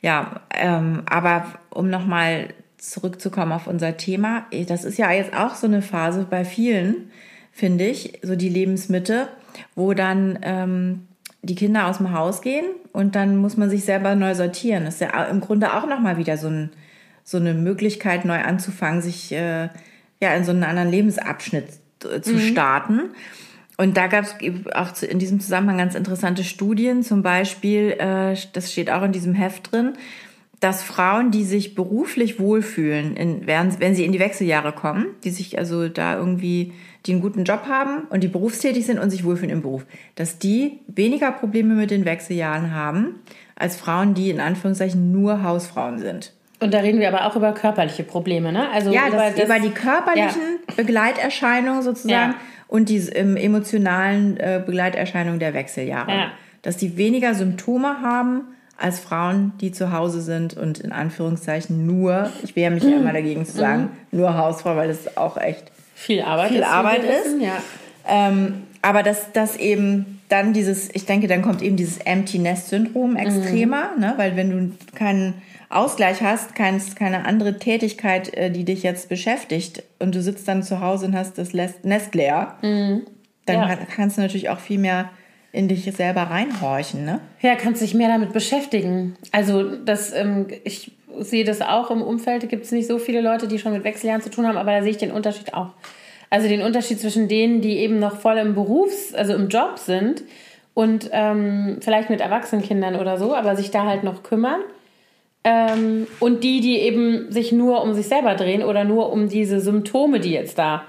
[0.00, 5.56] Ja, ähm, aber um nochmal zurückzukommen auf unser Thema, eh, das ist ja jetzt auch
[5.56, 7.10] so eine Phase bei vielen,
[7.50, 9.28] finde ich, so die Lebensmitte,
[9.74, 11.08] wo dann ähm,
[11.42, 14.84] die Kinder aus dem Haus gehen und dann muss man sich selber neu sortieren.
[14.84, 16.70] Das ist ja im Grunde auch nochmal wieder so, ein,
[17.24, 19.68] so eine Möglichkeit, neu anzufangen, sich äh,
[20.20, 21.66] ja in so einen anderen Lebensabschnitt
[22.22, 22.40] zu mhm.
[22.40, 23.00] starten.
[23.76, 24.34] Und da gab es
[24.74, 29.34] auch in diesem Zusammenhang ganz interessante Studien, zum Beispiel, äh, das steht auch in diesem
[29.34, 29.94] Heft drin,
[30.60, 35.88] dass Frauen, die sich beruflich wohlfühlen, wenn sie in die Wechseljahre kommen, die sich also
[35.88, 36.72] da irgendwie,
[37.04, 39.84] die einen guten Job haben und die berufstätig sind und sich wohlfühlen im Beruf,
[40.14, 43.16] dass die weniger Probleme mit den Wechseljahren haben,
[43.54, 46.32] als Frauen, die in Anführungszeichen nur Hausfrauen sind.
[46.58, 48.70] Und da reden wir aber auch über körperliche Probleme, ne?
[48.70, 50.74] Also ja, über, das, über die körperlichen ja.
[50.76, 52.32] Begleiterscheinungen sozusagen.
[52.32, 52.34] Ja
[52.68, 56.10] und die ähm, emotionalen äh, Begleiterscheinungen der Wechseljahre.
[56.10, 56.30] Ja.
[56.62, 58.42] Dass die weniger Symptome haben
[58.76, 63.12] als Frauen, die zu Hause sind und in Anführungszeichen nur, ich wehre mich ja immer
[63.12, 64.18] dagegen zu sagen, mhm.
[64.18, 65.64] nur Hausfrau, weil das auch echt
[65.94, 66.66] viel Arbeit viel ist.
[66.66, 67.40] Arbeit ist.
[67.40, 67.56] Ja.
[68.06, 72.68] Ähm, aber dass das eben dann dieses, ich denke, dann kommt eben dieses Empty Nest
[72.68, 74.00] Syndrom extremer, mhm.
[74.00, 74.14] ne?
[74.16, 75.34] weil wenn du keinen
[75.68, 80.62] Ausgleich hast, kein, keine andere Tätigkeit, äh, die dich jetzt beschäftigt und du sitzt dann
[80.62, 83.02] zu Hause und hast das Nest leer, mhm.
[83.46, 83.76] dann ja.
[83.76, 85.10] kannst du natürlich auch viel mehr
[85.52, 87.20] in dich selber reinhorchen, ne?
[87.40, 89.16] Ja, kannst dich mehr damit beschäftigen.
[89.32, 93.48] Also das, ähm, ich sehe das auch im Umfeld, gibt es nicht so viele Leute,
[93.48, 95.70] die schon mit Wechseljahren zu tun haben, aber da sehe ich den Unterschied auch.
[96.28, 100.24] Also den Unterschied zwischen denen, die eben noch voll im Berufs-, also im Job sind
[100.74, 104.60] und ähm, vielleicht mit Erwachsenenkindern oder so, aber sich da halt noch kümmern
[105.48, 109.60] ähm, und die, die eben sich nur um sich selber drehen oder nur um diese
[109.60, 110.82] Symptome, die jetzt da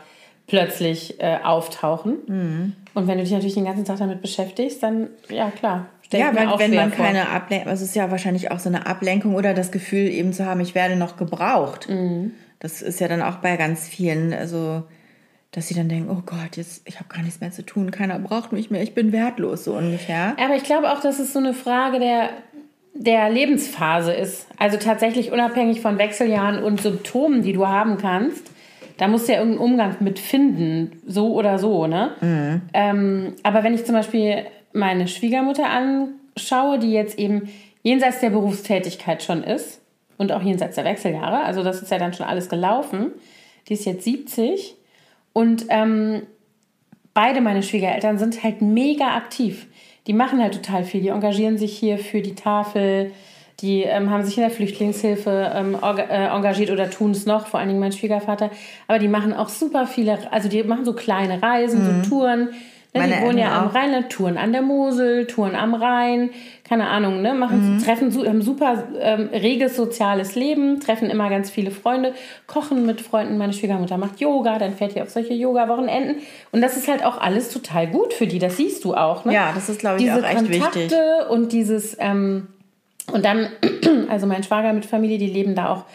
[0.48, 2.16] plötzlich äh, auftauchen.
[2.26, 2.74] Mhm.
[2.96, 5.86] Und wenn du dich natürlich den ganzen Tag damit beschäftigst, dann, ja klar.
[6.12, 7.06] Ja, weil, wenn man vor.
[7.06, 10.34] keine Ablenkung, also es ist ja wahrscheinlich auch so eine Ablenkung oder das Gefühl eben
[10.34, 11.88] zu haben, ich werde noch gebraucht.
[11.88, 12.32] Mhm.
[12.60, 14.84] Das ist ja dann auch bei ganz vielen, also
[15.52, 18.18] dass sie dann denken, oh Gott, jetzt ich habe gar nichts mehr zu tun, keiner
[18.20, 20.36] braucht mich mehr, ich bin wertlos so ungefähr.
[20.40, 22.30] Aber ich glaube auch, dass es so eine Frage der
[23.00, 24.48] der Lebensphase ist.
[24.58, 28.52] Also tatsächlich unabhängig von Wechseljahren und Symptomen, die du haben kannst.
[28.98, 32.12] Da musst du ja irgendeinen Umgang mit finden, so oder so, ne?
[32.20, 32.62] Mhm.
[32.74, 37.50] Ähm, aber wenn ich zum Beispiel meine Schwiegermutter anschaue, die jetzt eben
[37.84, 39.82] jenseits der Berufstätigkeit schon ist
[40.18, 43.12] und auch jenseits der Wechseljahre, also das ist ja dann schon alles gelaufen,
[43.68, 44.76] die ist jetzt 70
[45.32, 46.24] und ähm,
[47.14, 49.67] beide meine Schwiegereltern sind halt mega aktiv
[50.08, 51.02] die machen halt total viel.
[51.02, 53.12] Die engagieren sich hier für die Tafel,
[53.60, 57.60] die ähm, haben sich in der Flüchtlingshilfe ähm, äh, engagiert oder tun es noch, vor
[57.60, 58.52] allen Dingen mein Schwiegervater.
[58.88, 62.04] Aber die machen auch super viele, also die machen so kleine Reisen, mhm.
[62.04, 62.50] so Touren.
[62.98, 66.32] Ne, die wohnen ja am Rheinland, Touren an der Mosel, Touren am Rhein,
[66.64, 67.84] keine Ahnung, ne, machen, mhm.
[67.84, 72.14] treffen, haben super ähm, reges soziales Leben, treffen immer ganz viele Freunde,
[72.46, 73.38] kochen mit Freunden.
[73.38, 76.22] Meine Schwiegermutter macht Yoga, dann fährt die auf solche Yoga-Wochenenden.
[76.52, 79.26] Und das ist halt auch alles total gut für die, das siehst du auch.
[79.26, 79.34] Ne?
[79.34, 81.30] Ja, das ist, glaube ich, Diese auch echt Kontakte wichtig.
[81.30, 82.48] Und dieses, ähm,
[83.12, 83.48] und dann,
[84.10, 85.86] also mein Schwager mit Familie, die leben da auch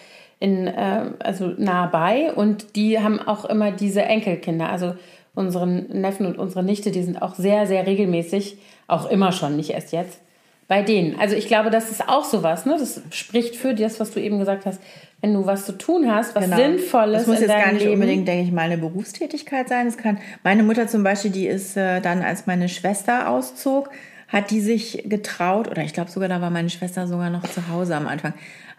[0.43, 4.95] in, äh, also nah bei und die haben auch immer diese Enkelkinder, also
[5.35, 9.71] unseren Neffen und unsere Nichte, die sind auch sehr, sehr regelmäßig, auch immer schon, nicht
[9.71, 10.21] erst jetzt,
[10.69, 11.19] bei denen.
[11.19, 12.77] Also ich glaube, das ist auch sowas, ne?
[12.79, 14.81] Das spricht für das, was du eben gesagt hast.
[15.21, 16.57] Wenn du was zu tun hast, was genau.
[16.57, 17.19] Sinnvolles.
[17.19, 17.95] Das muss jetzt gar nicht Leben.
[17.95, 19.87] unbedingt, denke ich mal, eine Berufstätigkeit sein.
[19.87, 20.19] Es kann.
[20.43, 23.91] Meine Mutter zum Beispiel, die ist äh, dann, als meine Schwester auszog,
[24.29, 27.69] hat die sich getraut, oder ich glaube sogar, da war meine Schwester sogar noch zu
[27.69, 28.33] Hause am Anfang,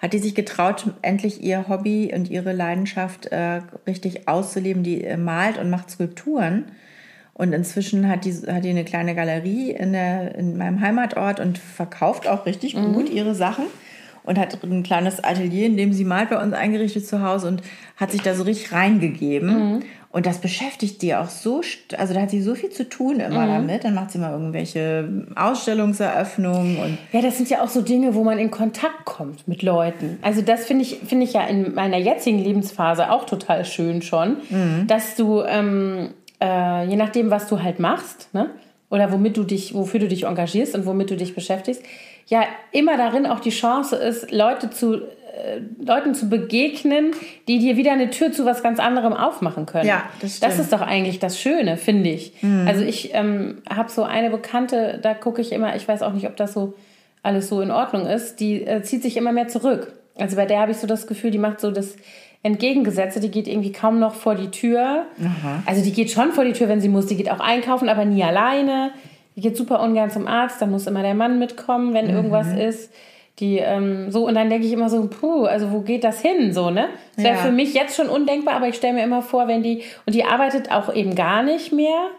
[0.04, 4.84] hat die sich getraut, endlich ihr Hobby und ihre Leidenschaft äh, richtig auszuleben.
[4.84, 6.66] Die äh, malt und macht Skulpturen.
[7.34, 11.58] Und inzwischen hat die, hat die eine kleine Galerie in, der, in meinem Heimatort und
[11.58, 12.92] verkauft auch richtig mhm.
[12.92, 13.64] gut ihre Sachen
[14.24, 17.62] und hat ein kleines Atelier, in dem sie malt bei uns eingerichtet zu Hause und
[17.96, 19.76] hat sich da so richtig reingegeben.
[19.76, 19.84] Mhm.
[20.14, 21.62] Und das beschäftigt die auch so,
[21.98, 23.68] also da hat sie so viel zu tun immer mhm.
[23.68, 23.84] damit.
[23.84, 26.98] Dann macht sie mal irgendwelche Ausstellungseröffnungen und.
[27.12, 30.20] Ja, das sind ja auch so Dinge, wo man in Kontakt kommt mit Leuten.
[30.22, 34.38] Also das finde ich, finde ich ja in meiner jetzigen Lebensphase auch total schön schon,
[34.52, 34.86] mhm.
[34.86, 38.52] dass du, ähm, äh, je nachdem, was du halt machst, ne?
[38.92, 41.82] Oder womit du dich, wofür du dich engagierst und womit du dich beschäftigst,
[42.28, 45.02] ja immer darin auch die Chance ist, Leute zu
[45.84, 47.12] Leuten zu begegnen,
[47.48, 49.88] die dir wieder eine Tür zu was ganz anderem aufmachen können.
[49.88, 50.52] Ja, das stimmt.
[50.52, 52.34] Das ist doch eigentlich das Schöne, finde ich.
[52.42, 52.68] Mhm.
[52.68, 56.28] Also ich ähm, habe so eine Bekannte, da gucke ich immer, ich weiß auch nicht,
[56.28, 56.76] ob das so
[57.24, 59.94] alles so in Ordnung ist, die äh, zieht sich immer mehr zurück.
[60.18, 61.96] Also bei der habe ich so das Gefühl, die macht so das
[62.44, 65.06] Entgegengesetzte, die geht irgendwie kaum noch vor die Tür.
[65.20, 65.64] Aha.
[65.66, 68.06] Also die geht schon vor die Tür, wenn sie muss, die geht auch einkaufen, aber
[68.06, 68.92] nie alleine.
[69.36, 72.16] Die geht super ungern zum Arzt, da muss immer der Mann mitkommen, wenn mhm.
[72.16, 72.92] irgendwas ist
[73.40, 76.54] die ähm, so und dann denke ich immer so, puh, also wo geht das hin
[76.54, 76.90] so, ne?
[77.16, 77.42] Das wäre ja.
[77.42, 80.24] für mich jetzt schon undenkbar, aber ich stelle mir immer vor, wenn die und die
[80.24, 82.10] arbeitet auch eben gar nicht mehr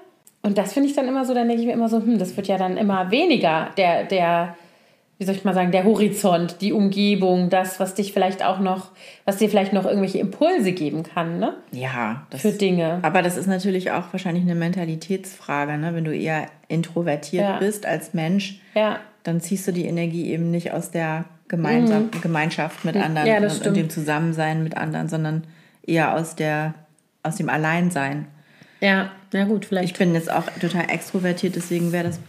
[0.43, 2.37] und das finde ich dann immer so, dann denke ich mir immer so, hm, das
[2.37, 4.57] wird ja dann immer weniger der der
[5.19, 8.91] wie soll ich mal sagen, der Horizont, die Umgebung, das, was dich vielleicht auch noch,
[9.25, 11.55] was dir vielleicht noch irgendwelche Impulse geben kann, ne?
[11.71, 12.99] Ja, das, für Dinge.
[13.03, 15.95] Aber das ist natürlich auch wahrscheinlich eine Mentalitätsfrage, ne?
[15.95, 17.59] Wenn du eher introvertiert ja.
[17.59, 22.21] bist als Mensch, ja dann ziehst du die Energie eben nicht aus der Gemeinsam mhm.
[22.21, 25.45] Gemeinschaft mit anderen ja, und, und, dem Zusammensein mit anderen, sondern
[25.87, 26.75] eher aus der
[27.23, 28.27] aus dem Alleinsein.
[28.81, 29.93] Ja, na gut, vielleicht.
[29.93, 32.21] Ich bin jetzt auch total extrovertiert, deswegen wäre das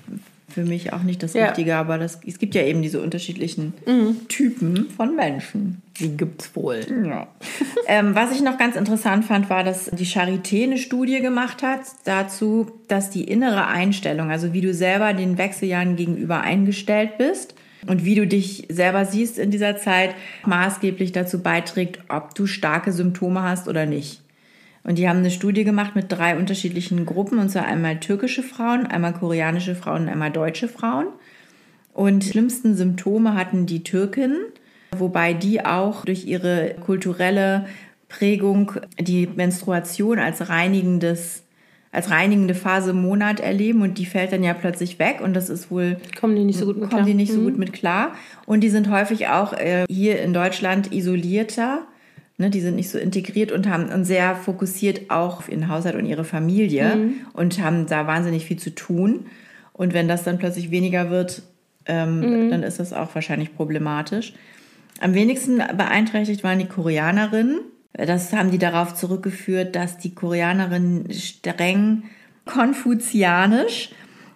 [0.47, 1.47] für mich auch nicht das ja.
[1.47, 4.27] Richtige, aber das, es gibt ja eben diese unterschiedlichen mhm.
[4.27, 5.81] Typen von Menschen.
[5.99, 6.85] Die gibt's wohl.
[7.05, 7.27] Ja.
[7.87, 11.81] ähm, was ich noch ganz interessant fand, war, dass die Charité eine Studie gemacht hat
[12.03, 17.55] dazu, dass die innere Einstellung, also wie du selber den Wechseljahren gegenüber eingestellt bist
[17.87, 22.91] und wie du dich selber siehst in dieser Zeit, maßgeblich dazu beiträgt, ob du starke
[22.91, 24.21] Symptome hast oder nicht.
[24.85, 28.85] Und die haben eine Studie gemacht mit drei unterschiedlichen Gruppen, und zwar einmal türkische Frauen,
[28.85, 31.07] einmal koreanische Frauen und einmal deutsche Frauen.
[31.93, 34.37] Und die schlimmsten Symptome hatten die Türken,
[34.95, 37.65] wobei die auch durch ihre kulturelle
[38.09, 41.41] Prägung die Menstruation als reinigendes
[41.91, 45.49] als reinigende Phase im Monat erleben und die fällt dann ja plötzlich weg und das
[45.49, 47.05] ist wohl kommen die nicht so gut mit kommen klar.
[47.05, 47.43] die nicht so mhm.
[47.45, 48.13] gut mit klar
[48.45, 51.87] und die sind häufig auch äh, hier in Deutschland isolierter
[52.37, 55.95] Ne, die sind nicht so integriert und haben und sehr fokussiert auch auf ihren Haushalt
[55.95, 57.13] und ihre Familie mhm.
[57.31, 59.27] und haben da wahnsinnig viel zu tun.
[59.71, 61.43] Und wenn das dann plötzlich weniger wird,
[61.85, 62.49] ähm, mhm.
[62.49, 64.33] dann ist das auch wahrscheinlich problematisch.
[64.99, 67.59] Am wenigsten beeinträchtigt waren die Koreanerinnen.
[67.93, 72.03] Das haben die darauf zurückgeführt, dass die Koreanerinnen streng
[72.45, 73.91] konfuzianisch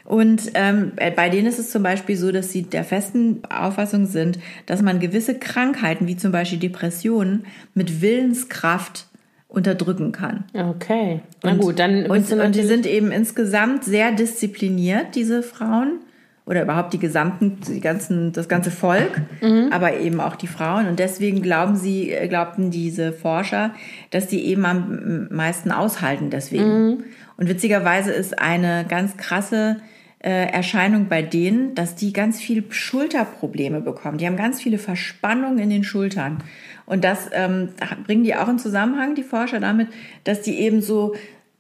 [0.10, 4.40] und ähm, bei denen ist es zum Beispiel so, dass sie der festen Auffassung sind,
[4.66, 7.46] dass man gewisse Krankheiten, wie zum Beispiel Depressionen,
[7.76, 9.06] mit Willenskraft
[9.48, 10.46] unterdrücken kann.
[10.54, 11.20] Okay.
[11.44, 16.00] Na gut, dann Und, und die sind eben insgesamt sehr diszipliniert, diese Frauen.
[16.48, 19.68] Oder überhaupt die gesamten, die ganzen, das ganze Volk, Mhm.
[19.72, 20.88] aber eben auch die Frauen.
[20.88, 23.76] Und deswegen glauben sie, äh, glaubten diese Forscher,
[24.10, 26.88] dass die eben am meisten aushalten deswegen.
[26.88, 27.04] Mhm.
[27.38, 29.78] Und witzigerweise ist eine ganz krasse
[30.28, 34.18] Erscheinung bei denen, dass die ganz viel Schulterprobleme bekommen.
[34.18, 36.44] Die haben ganz viele Verspannungen in den Schultern.
[36.86, 37.70] Und das ähm,
[38.06, 39.88] bringen die auch in Zusammenhang, die Forscher, damit,
[40.26, 41.16] dass die eben so,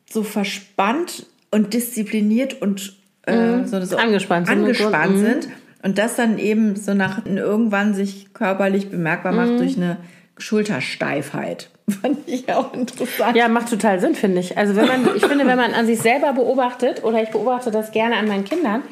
[0.09, 4.03] so verspannt und diszipliniert und äh, so, so Mhm.
[4.03, 4.57] Angespannt sind.
[4.57, 5.19] angespannt Mhm.
[5.19, 5.47] sind.
[5.81, 9.37] Und das dann eben so nach irgendwann sich körperlich bemerkbar Mhm.
[9.37, 9.97] macht durch eine
[10.39, 11.69] Schultersteifheit.
[12.01, 13.35] Fand ich auch interessant.
[13.35, 14.57] Ja, macht total Sinn, finde ich.
[14.57, 17.91] Also wenn man, ich finde, wenn man an sich selber beobachtet, oder ich beobachte das
[17.91, 18.83] gerne an meinen Kindern,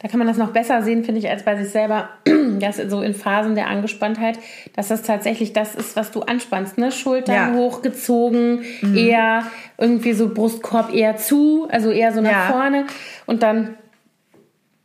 [0.00, 2.08] da kann man das noch besser sehen, finde ich, als bei sich selber,
[2.60, 4.38] dass so in Phasen der Angespanntheit,
[4.76, 6.92] dass das tatsächlich das ist, was du anspannst, ne?
[6.92, 7.46] Schultern Ja.
[7.48, 7.56] Mhm.
[7.56, 8.62] hochgezogen,
[8.94, 9.42] eher
[9.76, 12.52] irgendwie so Brustkorb eher zu, also eher so nach Ja.
[12.52, 12.84] vorne
[13.26, 13.74] und dann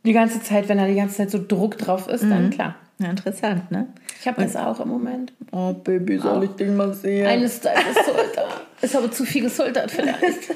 [0.04, 2.30] die ganze Zeit, wenn da die ganze Zeit so Druck drauf ist, Mhm.
[2.30, 2.74] dann klar.
[2.98, 3.88] Ja, interessant, ne?
[4.20, 5.32] Ich habe das auch im Moment.
[5.52, 7.26] Oh, Baby, soll ich dich mal sehen?
[7.26, 8.46] Eine Style ist Schulter.
[8.80, 10.22] Ist aber zu viel gesultert vielleicht.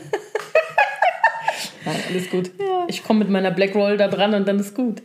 [1.85, 2.51] Nein, alles gut.
[2.87, 5.03] Ich komme mit meiner Black Roll da dran und dann ist gut.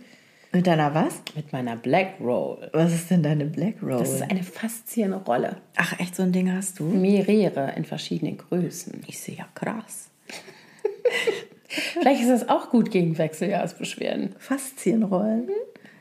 [0.52, 1.24] Mit deiner was?
[1.36, 2.70] Mit meiner Black Roll.
[2.74, 3.98] Was ist denn deine Black Roll?
[3.98, 5.58] Das ist eine Faszienrolle.
[5.76, 6.84] Ach, echt, so ein Ding hast du?
[6.84, 9.02] Mehrere in verschiedenen Größen.
[9.08, 10.10] Ich sehe ja krass.
[11.68, 14.36] Vielleicht ist das auch gut gegen Wechseljahrsbeschwerden.
[14.38, 15.50] Faszienrollen.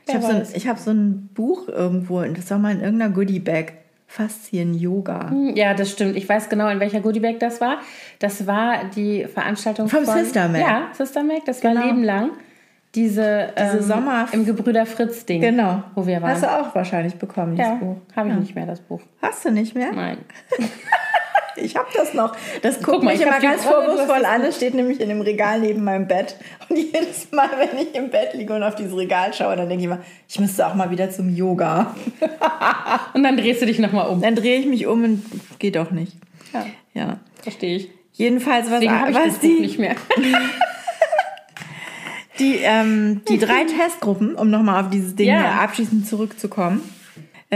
[0.07, 3.13] Ich habe so, ein- ich hab so ein Buch irgendwo, das war mal in irgendeiner
[3.13, 3.73] Goodie-Bag.
[4.07, 5.31] Faszien-Yoga.
[5.55, 6.15] Ja, das stimmt.
[6.15, 7.79] Ich weiß genau, in welcher Goodiebag das war.
[8.19, 10.61] Das war die Veranstaltung Vom von Sister Mac.
[10.61, 11.45] Ja, Sister Mac.
[11.45, 11.85] Das war Genau.
[11.87, 12.29] Leben lang.
[12.93, 15.41] Diese, ähm, Sommer- im Gebrüder Fritz Ding.
[15.41, 15.81] Genau.
[15.95, 16.29] Wo wir waren.
[16.31, 17.97] Hast du auch wahrscheinlich bekommen, dieses ja, Buch.
[18.15, 19.01] habe ich nicht mehr das Buch.
[19.19, 19.91] Hast du nicht mehr?
[19.91, 20.17] Nein.
[21.57, 22.35] Ich habe das noch.
[22.61, 24.41] Das guckt mal, mich ich immer ganz vorwurfsvoll das an.
[24.41, 26.35] Es steht nämlich in dem Regal neben meinem Bett.
[26.69, 29.83] Und jedes Mal, wenn ich im Bett liege und auf dieses Regal schaue, dann denke
[29.83, 31.95] ich immer, ich müsste auch mal wieder zum Yoga.
[33.13, 34.21] Und dann drehst du dich nochmal um.
[34.21, 35.25] Dann drehe ich mich um und
[35.59, 36.13] geht doch nicht.
[36.53, 37.17] Ja, Ja.
[37.41, 37.89] verstehe ich.
[38.13, 39.95] Jedenfalls, was, Deswegen ich was das die, nicht mehr.
[42.39, 45.59] die, ähm, die drei Testgruppen, um nochmal auf dieses Ding Ja.
[45.61, 46.81] abschließend zurückzukommen,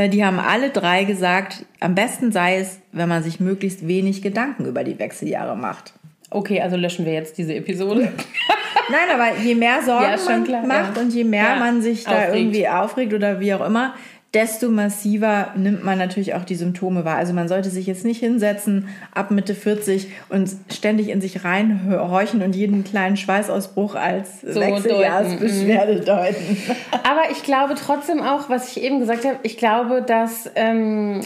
[0.10, 4.66] die haben alle drei gesagt, am besten sei es, wenn man sich möglichst wenig Gedanken
[4.66, 5.94] über die Wechseljahre macht.
[6.30, 8.12] Okay, also löschen wir jetzt diese Episode.
[8.90, 11.02] Nein, aber je mehr Sorgen Ja, man klar, macht ja.
[11.02, 12.36] und je mehr Ja, man sich da aufregt.
[12.36, 13.96] irgendwie aufregt oder wie auch immer,
[14.34, 17.16] desto massiver nimmt man natürlich auch die Symptome wahr.
[17.16, 22.42] Also man sollte sich jetzt nicht hinsetzen ab Mitte 40 und ständig in sich reinhorchen
[22.42, 26.58] und jeden kleinen Schweißausbruch als Wechseljahrsbeschwerde deuten.
[27.04, 31.22] Aber ich glaube trotzdem auch, was ich eben gesagt habe, ich glaube, dass, ähm,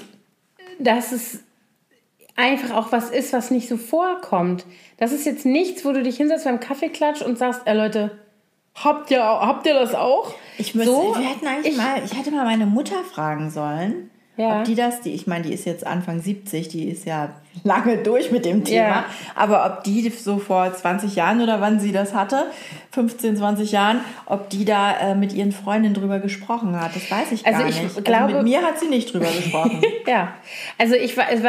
[0.79, 1.39] dass es
[2.35, 4.65] einfach auch was ist, was nicht so vorkommt.
[4.97, 8.11] Das ist jetzt nichts, wo du dich hinsetzt beim Kaffeeklatsch und sagst, äh, Leute,
[8.75, 10.33] habt ihr, habt ihr das auch?
[10.57, 14.09] Ich müsste, So, wir hätten eigentlich ich- mal, ich hätte mal meine Mutter fragen sollen,
[14.37, 14.59] Ja.
[14.59, 17.29] ob die das, die, ich meine, die ist jetzt Anfang 70, die ist ja
[17.63, 19.05] lange durch mit dem Thema, Ja.
[19.35, 22.45] aber ob die so vor 20 Jahren oder wann sie das hatte,
[22.91, 27.31] 15, 20 Jahren, ob die da äh, mit ihren Freundinnen drüber gesprochen hat, das weiß
[27.33, 28.05] ich Also gar ich nicht.
[28.05, 29.81] glaube- also mit mir hat sie nicht drüber gesprochen.
[30.07, 30.33] Ja,
[30.79, 31.39] also ich weiß,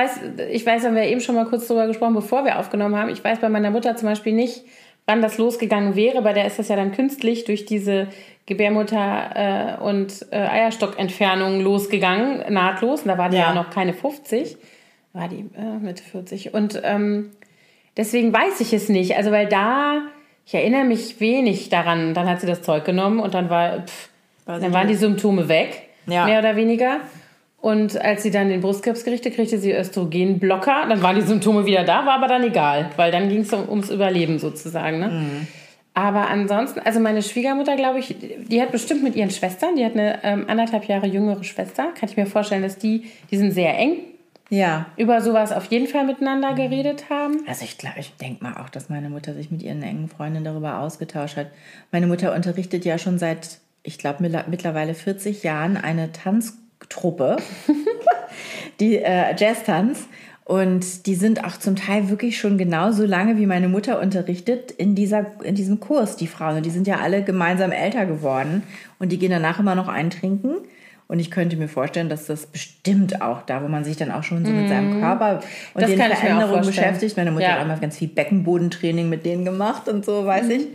[0.53, 3.09] ich weiß, haben wir eben schon mal kurz drüber gesprochen, bevor wir aufgenommen haben.
[3.09, 4.63] Ich weiß bei meiner Mutter zum Beispiel nicht,
[5.07, 6.23] wann das losgegangen wäre.
[6.23, 8.09] Bei der ist das ja dann künstlich durch diese
[8.47, 13.03] Gebärmutter- äh, und äh, Eierstockentfernung losgegangen, nahtlos.
[13.03, 13.55] Und da war die ja, Ja.
[13.55, 14.57] noch keine 50,
[15.13, 16.55] war die äh, Mitte 40.
[16.55, 17.31] Und ähm,
[17.97, 19.17] deswegen weiß ich es nicht.
[19.17, 20.03] Also weil da,
[20.47, 22.15] ich erinnere mich wenig daran.
[22.15, 24.09] Dann hat sie das Zeug genommen und dann war, pff,
[24.47, 24.95] dann waren die.
[24.97, 26.25] Symptome weg, Ja.
[26.27, 27.01] mehr oder weniger.
[27.63, 30.87] Und als sie dann den Brustkrebs kriegte, kriegte sie Östrogenblocker.
[30.89, 33.69] Dann waren die Symptome wieder da, war aber dann egal, weil dann ging es um,
[33.69, 34.99] ums Überleben sozusagen.
[34.99, 35.09] Ne?
[35.09, 35.47] Mhm.
[35.95, 39.93] Aber ansonsten, also meine Schwiegermutter, glaube ich, die hat bestimmt mit ihren Schwestern, die hat
[39.93, 43.79] eine ähm, anderthalb Jahre jüngere Schwester, kann ich mir vorstellen, dass die, die sind sehr
[43.79, 43.99] eng,
[44.49, 44.87] ja.
[44.97, 47.45] über sowas auf jeden Fall miteinander geredet haben.
[47.47, 50.45] Also ich glaube, ich denke mal auch, dass meine Mutter sich mit ihren engen Freundinnen
[50.45, 51.47] darüber ausgetauscht hat.
[51.93, 56.11] Meine Mutter unterrichtet ja schon seit, ich glaube, mittlerweile 40 Jahren eine
[56.93, 57.37] Tanztruppe,
[58.81, 60.07] die äh, Jazz-Tanz.
[60.45, 64.97] Und die sind auch zum Teil wirklich schon genauso lange, wie meine Mutter unterrichtet, in,
[64.97, 66.57] dieser, in diesem Kurs, die Frauen.
[66.57, 68.65] Und die sind ja alle gemeinsam älter geworden.
[68.99, 70.57] Und die gehen danach immer noch eintrinken.
[71.07, 74.25] Und ich könnte mir vorstellen, dass das bestimmt auch da, wo man sich dann auch
[74.25, 75.41] schon so mit seinem Körper
[75.75, 75.97] und Mhm.
[75.99, 77.17] Das den Veränderungen beschäftigt.
[77.17, 77.59] Meine Mutter Ja.
[77.59, 80.67] hat immer ganz viel Beckenbodentraining mit denen gemacht und so, weiß ich.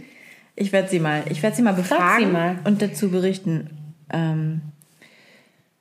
[0.56, 2.56] Ich werde sie mal, ich werde sie mal Frag befragen sie mal.
[2.64, 3.70] und dazu berichten.
[4.14, 4.62] Ähm,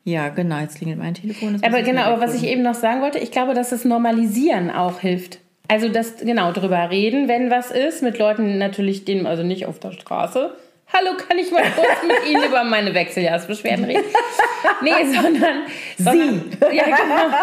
[0.06, 1.60] Ja, genau, jetzt klingelt mein Telefon.
[1.64, 5.00] Aber genau, aber was ich eben noch sagen wollte, ich glaube, dass das Normalisieren auch
[5.00, 5.40] hilft.
[5.66, 9.80] Also das, genau, drüber reden, wenn was ist, mit Leuten natürlich, denen, also nicht auf
[9.80, 10.54] der Straße.
[10.92, 14.04] Hallo, kann ich mal kurz mit Ihnen über meine Wechseljahrsbeschwerden reden?
[14.82, 15.62] Nee, sondern...
[15.98, 16.76] sondern Sie.
[16.76, 17.36] Ja, genau.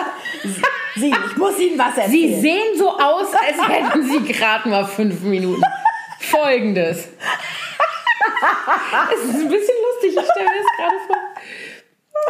[0.96, 2.12] Sie, ich muss Ihnen was erzählen.
[2.12, 5.64] Sie sehen so aus, als hätten Sie gerade mal fünf Minuten.
[6.20, 7.10] Folgendes.
[9.14, 11.33] Es ist ein bisschen lustig, ich stelle mir das gerade vor.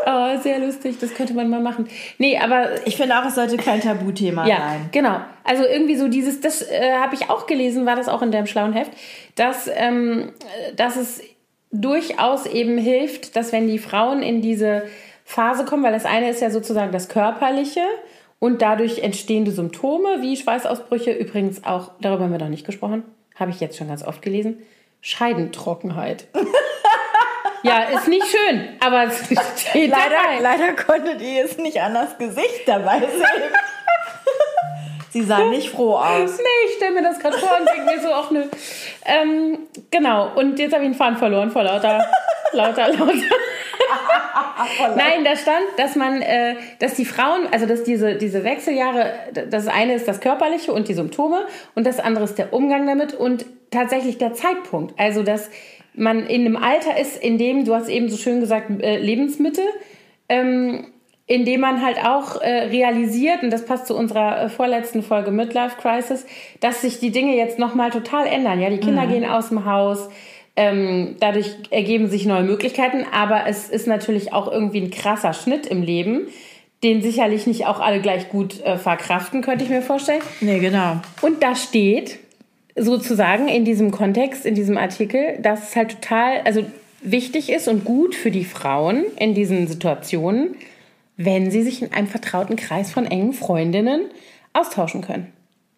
[0.06, 1.88] Oh, sehr lustig, das könnte man mal machen.
[2.18, 4.89] Nee, aber Ich finde auch, es sollte kein Tabuthema ja, sein.
[4.91, 5.18] genau.
[5.44, 8.48] Also irgendwie so dieses, das äh, habe ich auch gelesen, war das auch in deinem
[8.48, 8.91] schlauen Heft,
[9.36, 10.32] dass, ähm,
[10.76, 11.22] dass es
[11.72, 14.84] durchaus eben hilft, dass wenn die Frauen in diese
[15.26, 17.82] Phase kommen, weil das eine ist ja sozusagen das Körperliche
[18.39, 23.04] und dadurch entstehende Symptome wie Schweißausbrüche, übrigens auch, darüber haben wir noch nicht gesprochen,
[23.36, 24.58] habe ich jetzt schon ganz oft gelesen,
[25.02, 26.28] Scheidentrockenheit.
[27.64, 30.39] ja, ist nicht schön, aber es steht Leider, dabei.
[30.41, 33.53] leider konntet ihr jetzt nicht an das Gesicht dabei sehen.
[35.09, 36.38] Sie sah nicht froh aus.
[36.38, 38.45] Nee, ich stelle mir das gerade vor und denke mir so, ach nö.
[39.05, 39.59] Ähm,
[39.91, 42.03] genau, und jetzt habe ich einen Faden verloren vor lauter,
[42.51, 43.14] lauter, lauter.
[44.95, 49.14] Nein, da stand, dass man, äh, dass die Frauen, also dass diese, diese Wechseljahre,
[49.49, 51.45] das eine ist das Körperliche und die Symptome
[51.76, 54.99] und das andere ist der Umgang damit und tatsächlich der Zeitpunkt.
[54.99, 55.49] Also, dass
[55.96, 59.62] man in einem Alter ist, in dem, du hast eben so schön gesagt, äh, Lebensmitte,
[60.30, 60.86] ähm,
[61.26, 65.78] indem man halt auch äh, realisiert, und das passt zu unserer äh, vorletzten Folge Midlife
[65.82, 66.26] Crisis,
[66.60, 68.60] dass sich die Dinge jetzt nochmal total ändern.
[68.60, 70.10] Ja, die Kinder gehen aus dem Haus,
[70.56, 75.66] ähm, dadurch ergeben sich neue Möglichkeiten, aber es ist natürlich auch irgendwie ein krasser Schnitt
[75.66, 76.28] im Leben,
[76.84, 80.22] den sicherlich nicht auch alle gleich gut äh, verkraften, könnte ich mir vorstellen.
[80.41, 80.98] Nee, genau.
[81.22, 82.20] Und da steht
[82.76, 86.66] sozusagen in diesem Kontext, in diesem Artikel, dass es halt total, also
[87.02, 90.56] wichtig ist und gut für die Frauen in diesen Situationen,
[91.18, 94.06] wenn sie sich in einem vertrauten Kreis von engen Freundinnen
[94.54, 95.28] austauschen können.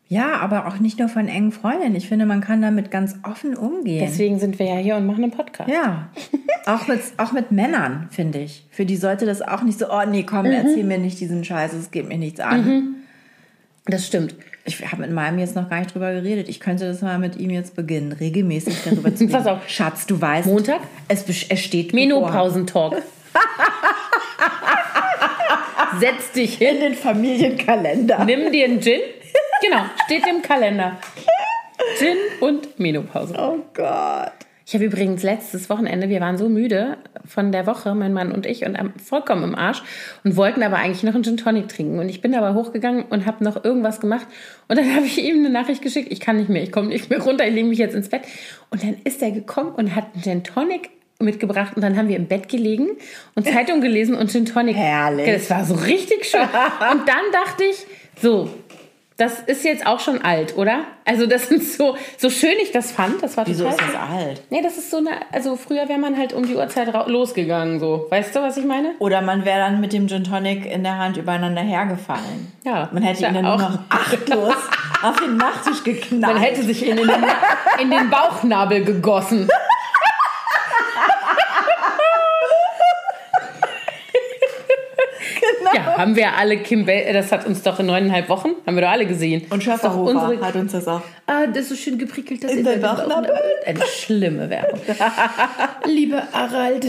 [0.08, 1.96] Ja, aber auch nicht nur von engen Freundinnen.
[1.96, 4.06] Ich finde, man kann damit ganz offen umgehen.
[4.08, 5.70] Deswegen sind wir ja hier und machen einen Podcast.
[5.70, 6.10] Ja,
[6.68, 8.66] auch mit, auch mit Männern, finde ich.
[8.70, 11.74] Für die sollte das auch nicht so, oh nee, komm, erzähl mir nicht diesen Scheiß,
[11.74, 12.98] es geht mir nichts an.
[13.86, 14.36] Das stimmt.
[14.68, 16.50] Ich habe mit meinem jetzt noch gar nicht drüber geredet.
[16.50, 19.32] Ich könnte das mal mit ihm jetzt beginnen, regelmäßig darüber zu reden.
[19.32, 19.60] Pass auf.
[19.70, 20.48] Schatz, du weißt.
[20.48, 20.82] Montag?
[21.08, 21.94] Es, es steht.
[21.94, 22.96] Menopausentalk.
[26.00, 28.26] Setz dich hin, in den Familienkalender.
[28.26, 29.00] nimm dir einen Gin.
[29.62, 30.98] Genau, steht im Kalender.
[32.00, 33.34] Gin und Menopause.
[33.38, 34.32] Oh Gott.
[34.68, 38.48] Ich habe übrigens letztes Wochenende, wir waren so müde von der Woche, mein Mann und
[38.48, 39.84] ich, und vollkommen im Arsch
[40.24, 42.00] und wollten aber eigentlich noch einen Gin Tonic trinken.
[42.00, 44.26] Und ich bin aber hochgegangen und habe noch irgendwas gemacht.
[44.68, 47.12] Und dann habe ich ihm eine Nachricht geschickt, ich kann nicht mehr, ich komme nicht
[47.12, 48.24] mehr runter, ich lege mich jetzt ins Bett.
[48.72, 50.90] Und dann ist er gekommen und hat einen Gin Tonic
[51.20, 52.90] mitgebracht und dann haben wir im Bett gelegen
[53.36, 54.76] und Zeitung gelesen und Gin Tonic.
[54.76, 55.32] Herrlich.
[55.32, 56.42] Das war so richtig schön.
[56.92, 57.86] Und dann dachte ich,
[58.22, 58.50] so,
[59.18, 60.84] das ist jetzt auch schon alt, oder?
[61.06, 64.10] Also das ist so, so schön ich das fand, das war Wieso total ist das
[64.12, 64.42] alt?
[64.50, 68.08] Nee, das ist so eine, also früher wäre man halt um die Uhrzeit losgegangen, so.
[68.10, 68.92] Weißt du, was ich meine?
[69.00, 72.52] Oder man wäre dann mit dem Gin Tonic in der Hand übereinander hergefallen.
[72.66, 72.90] Ja.
[72.92, 73.60] Man hätte ihn dann nur auch.
[73.60, 74.56] noch achtlos
[75.02, 76.34] auf den Nachttisch geknallt.
[76.34, 77.10] Man hätte sich in den,
[77.82, 79.48] in den Bauchnabel gegossen.
[85.76, 88.82] Ja, haben wir alle Kim Bell, das hat uns doch in neuneinhalb Wochen, haben wir
[88.82, 89.46] doch alle gesehen.
[89.50, 91.02] Und Schöfferhofer unsere, hat uns das auch.
[91.28, 93.32] ah, das ist so schön geprickelt, das In den ja Bauchnabel.
[93.66, 94.80] Eine schlimme Werbung.
[95.86, 96.86] Liebe Harald.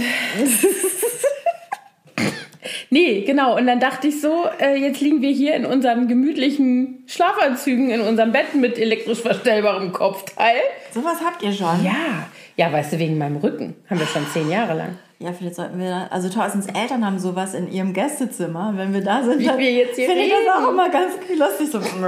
[2.90, 3.56] Nee, genau.
[3.56, 8.00] Und dann dachte ich so, äh, jetzt liegen wir hier in unseren gemütlichen Schlafanzügen, in
[8.00, 10.56] unserem Bett mit elektrisch verstellbarem Kopfteil.
[10.92, 11.84] Sowas habt ihr schon?
[11.84, 12.26] Ja.
[12.56, 13.74] Ja, weißt du, wegen meinem Rücken.
[13.90, 14.98] Haben wir schon zehn Jahre lang.
[15.18, 18.72] Ja, vielleicht sollten wir da, also Thorstens Eltern haben sowas in ihrem Gästezimmer.
[18.76, 21.14] Wenn wir da sind, Wie dann wir jetzt hier finde ich das auch immer ganz
[21.38, 21.70] lustig.
[21.72, 21.96] So, kannst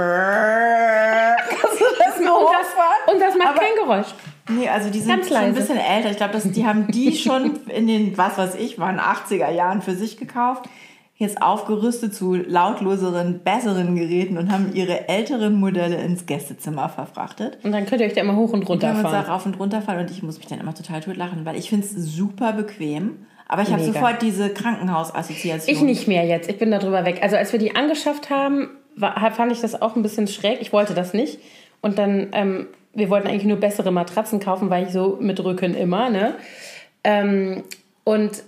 [1.79, 4.07] du das so Und das, und das macht Aber- kein Geräusch.
[4.51, 6.09] Nee, also die sind Ganz schon ein bisschen älter.
[6.11, 9.81] Ich glaube, dass die haben die schon in den, was weiß ich, waren 80er Jahren
[9.81, 10.65] für sich gekauft.
[11.19, 17.57] Jetzt aufgerüstet zu lautloseren, besseren Geräten und haben ihre älteren Modelle ins Gästezimmer verfrachtet.
[17.61, 19.11] Und dann könnt ihr euch da immer hoch und runter fahren.
[19.11, 21.57] da rauf und runter fahren und ich muss mich dann immer total tot lachen, weil
[21.57, 23.25] ich finde es super bequem.
[23.49, 25.75] Aber ich habe sofort diese Krankenhausassoziation.
[25.75, 26.49] Ich nicht mehr jetzt.
[26.49, 27.19] Ich bin da drüber weg.
[27.21, 30.61] Also als wir die angeschafft haben, war, fand ich das auch ein bisschen schräg.
[30.61, 31.39] Ich wollte das nicht.
[31.81, 35.73] Und dann, ähm, wir wollten eigentlich nur bessere Matratzen kaufen, weil ich so mit Rücken
[35.73, 36.35] immer, ne?
[37.03, 37.63] Ähm,
[38.05, 38.43] und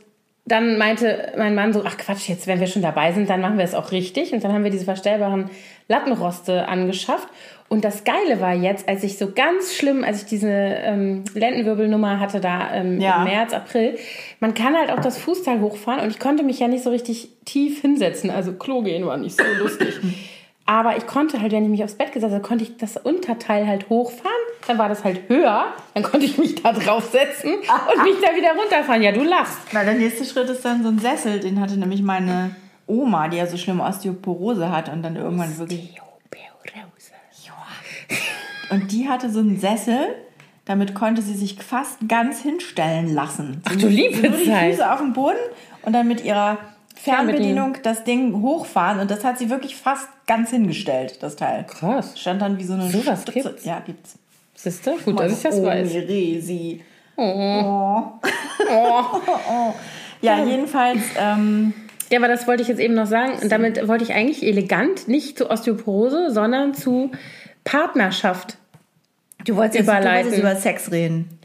[0.45, 3.57] dann meinte mein Mann so, ach Quatsch, jetzt, wenn wir schon dabei sind, dann machen
[3.57, 4.33] wir es auch richtig.
[4.33, 5.49] Und dann haben wir diese verstellbaren
[5.87, 7.27] Lattenroste angeschafft.
[7.69, 12.19] Und das Geile war jetzt, als ich so ganz schlimm, als ich diese ähm, Lendenwirbelnummer
[12.19, 13.19] hatte da ähm, Ja.
[13.19, 13.97] im März, April,
[14.41, 17.29] man kann halt auch das Fußteil hochfahren und ich konnte mich ja nicht so richtig
[17.45, 18.29] tief hinsetzen.
[18.29, 19.95] Also Klo gehen war nicht so lustig.
[20.65, 23.67] Aber ich konnte halt, wenn ich mich aufs Bett gesetzt habe, konnte ich das Unterteil
[23.67, 24.31] halt hochfahren.
[24.67, 25.65] Dann war das halt höher.
[25.93, 29.01] Dann konnte ich mich da draufsetzen und mich da wieder runterfahren.
[29.01, 29.57] Ja, du lachst.
[29.73, 32.55] Na, der nächste Schritt ist dann so ein Sessel, den hatte nämlich meine
[32.87, 35.99] Oma, die ja so schlimme Osteoporose hat und dann irgendwann wirklich.
[38.71, 40.15] Und die hatte so einen Sessel,
[40.63, 43.61] damit konnte sie sich fast ganz hinstellen lassen.
[43.65, 44.71] Ach du liebe Nur die Zeit.
[44.75, 45.39] Füße auf dem Boden
[45.81, 46.57] und dann mit ihrer
[47.03, 51.65] Fernbedienung das Ding hochfahren und das hat sie wirklich fast ganz hingestellt, das Teil.
[51.67, 52.19] Krass.
[52.19, 53.65] Stand dann wie so eine So was gibt's?
[53.65, 54.19] Ja, gibt's.
[54.53, 54.97] Siehst du?
[54.97, 55.93] Gut, dass ich das oh, weiß.
[55.93, 56.83] Resi.
[57.17, 58.03] Oh.
[60.21, 61.73] Ja, jedenfalls, ähm,
[62.11, 63.39] Ja, aber das wollte ich jetzt eben noch sagen.
[63.41, 67.09] Und damit wollte ich eigentlich elegant nicht zu Osteoporose, sondern zu
[67.63, 68.57] Partnerschaft.
[69.45, 69.87] du wolltest jetzt.
[69.87, 71.39] Du wolltest über Sex reden.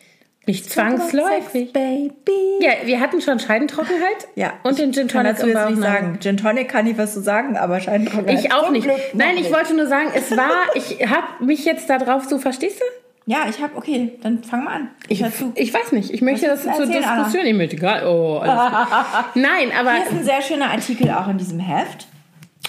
[0.46, 1.70] Nicht zwangsläufig.
[1.70, 2.60] Sex, Baby.
[2.60, 4.28] Ja, wir hatten schon Scheidentrockenheit.
[4.36, 4.52] Ja.
[4.62, 6.18] Und den Gin Kann Tonic dazu im jetzt nicht sagen.
[6.20, 8.44] Gin Tonic kann ich was zu sagen, aber Scheidentrockenheit.
[8.44, 8.88] Ich auch nicht.
[9.14, 12.84] Nein, ich wollte nur sagen, es war, ich habe mich jetzt darauf so, verstehst du?
[13.28, 14.88] Ja, ich habe, okay, dann fang mal an.
[15.08, 15.52] Ich zu.
[15.56, 16.10] Ich weiß nicht.
[16.10, 16.86] Ich möchte das zur?
[16.86, 17.82] Diskussion nicht mit.
[18.04, 18.40] Oh.
[19.34, 22.06] Nein, aber Hier ist ein sehr schöner Artikel auch in diesem Heft,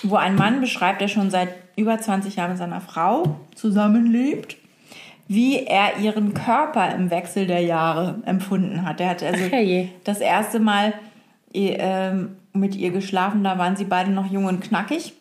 [0.02, 4.57] wo ein Mann beschreibt, der schon seit über 20 Jahren mit seiner Frau zusammenlebt,
[5.28, 9.02] wie er ihren Körper im Wechsel der Jahre empfunden hat.
[9.02, 9.90] Er hat also herrje.
[10.04, 10.94] das erste Mal
[11.54, 15.14] ähm, mit ihr geschlafen, da waren sie beide noch jung und knackig.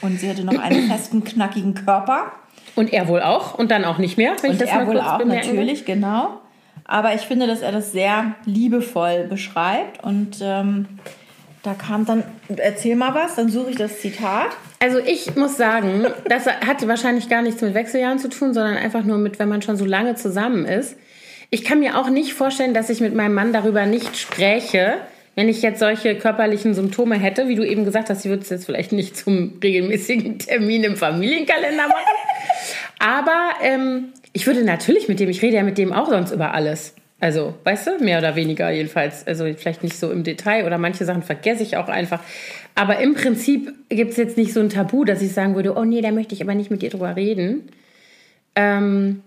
[0.00, 2.32] Und sie hatte noch einen festen, knackigen Körper.
[2.74, 4.86] und er wohl auch und dann auch nicht mehr, wenn ich Und das er mal
[4.88, 5.54] wohl kurz auch, bemerken will.
[5.54, 6.40] natürlich, genau.
[6.84, 10.02] Aber ich finde, dass er das sehr liebevoll beschreibt.
[10.02, 10.86] Und ähm,
[11.62, 12.24] da kam dann,
[12.56, 14.48] erzähl mal was, dann suche ich das Zitat.
[14.80, 19.04] Also ich muss sagen, das hat wahrscheinlich gar nichts mit Wechseljahren zu tun, sondern einfach
[19.04, 20.96] nur mit, wenn man schon so lange zusammen ist.
[21.50, 24.94] Ich kann mir auch nicht vorstellen, dass ich mit meinem Mann darüber nicht spreche,
[25.34, 28.50] wenn ich jetzt solche körperlichen Symptome hätte, wie du eben gesagt hast, ich würde es
[28.50, 32.16] jetzt vielleicht nicht zum regelmäßigen Termin im Familienkalender machen.
[32.98, 36.54] Aber ähm, ich würde natürlich mit dem, ich rede ja mit dem auch sonst über
[36.54, 36.94] alles.
[37.22, 39.24] Also, weißt du, mehr oder weniger jedenfalls.
[39.28, 42.18] Also vielleicht nicht so im Detail oder manche Sachen vergesse ich auch einfach.
[42.74, 45.84] Aber im Prinzip gibt es jetzt nicht so ein Tabu, dass ich sagen würde, oh
[45.84, 47.68] nee, da möchte ich aber nicht mit dir drüber reden.
[48.56, 49.22] Ähm,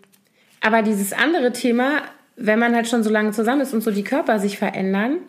[0.60, 2.02] aber dieses andere Thema,
[2.36, 5.20] wenn man halt schon so lange zusammen ist und so die Körper sich verändern,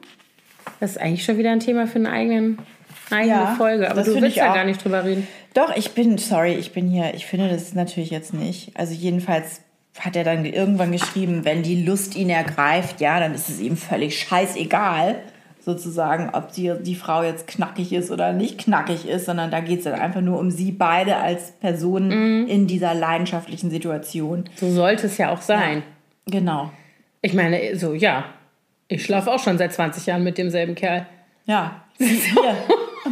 [0.80, 2.58] das ist eigentlich schon wieder ein Thema für eine, eigenen,
[3.12, 3.88] eigene Ja, Folge.
[3.88, 5.28] Aber du willst ja gar nicht drüber reden.
[5.54, 8.72] Doch, ich bin, sorry, ich bin hier, ich finde das natürlich jetzt nicht.
[8.74, 9.60] Also jedenfalls
[10.00, 13.76] hat er dann irgendwann geschrieben, wenn die Lust ihn ergreift, ja, dann ist es ihm
[13.76, 15.16] völlig scheißegal,
[15.66, 19.78] sozusagen, ob die, die Frau jetzt knackig ist oder nicht knackig ist, sondern da geht
[19.78, 24.44] es dann einfach nur um sie beide als Personen in dieser leidenschaftlichen Situation.
[24.54, 25.82] So sollte es ja auch sein.
[26.26, 26.70] Genau.
[27.20, 28.26] Ich meine, so, ja.
[28.86, 31.06] Ich schlafe auch schon seit 20 Jahren mit demselben Kerl.
[31.46, 31.82] Ja.
[31.98, 32.56] Hier.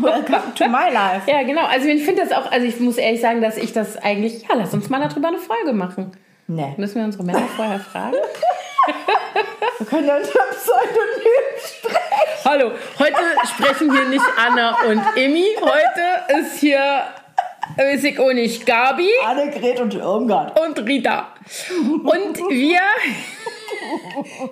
[0.00, 1.28] Welcome to my life.
[1.28, 1.66] Ja, genau.
[1.66, 4.54] Also ich finde das auch, also ich muss ehrlich sagen, dass ich das eigentlich, ja,
[4.56, 6.12] lass uns mal darüber eine Folge machen.
[6.46, 6.74] Nee.
[6.76, 8.16] Müssen wir unsere Männer vorher fragen?
[9.78, 12.44] Wir können ja unter Pseudonym sprechen.
[12.44, 13.16] Hallo, heute
[13.48, 15.56] sprechen hier nicht Anna und Emmy.
[15.60, 17.06] Heute ist hier,
[17.76, 20.58] weiß ich auch nicht, Gabi Annegret und Irmgard.
[20.60, 21.28] und Rita.
[22.04, 22.80] Und wir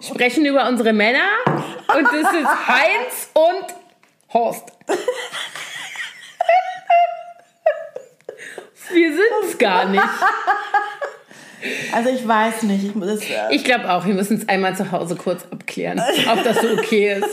[0.00, 1.28] sprechen über unsere Männer.
[1.46, 3.74] Und das ist Heinz und
[4.34, 4.72] Horst.
[8.90, 10.02] Wir sind es gar nicht.
[11.92, 12.84] Also ich weiß nicht.
[12.84, 16.00] Ich muss äh, Ich glaube auch, wir müssen es einmal zu Hause kurz abklären,
[16.32, 17.28] ob das so okay ist.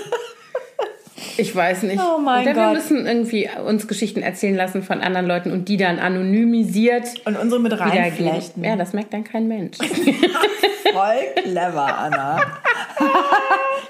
[1.38, 2.00] Ich weiß nicht.
[2.02, 2.74] Oh mein Oder wir Gott.
[2.76, 7.62] müssen irgendwie uns Geschichten erzählen lassen von anderen Leuten und die dann anonymisiert und unsere
[7.62, 8.64] mit reinflechten.
[8.64, 9.78] Ja, das merkt dann kein Mensch.
[10.92, 12.42] Voll clever, Anna.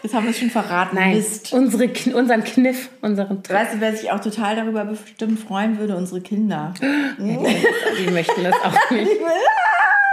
[0.03, 0.95] Jetzt haben wir es schon verraten.
[0.95, 1.51] Nein, Mist.
[1.53, 3.55] unsere, unseren Kniff, unseren Trick.
[3.55, 5.95] Weißt du, wer sich auch total darüber bestimmt freuen würde?
[5.95, 6.73] Unsere Kinder.
[7.19, 9.09] Die möchten das auch nicht.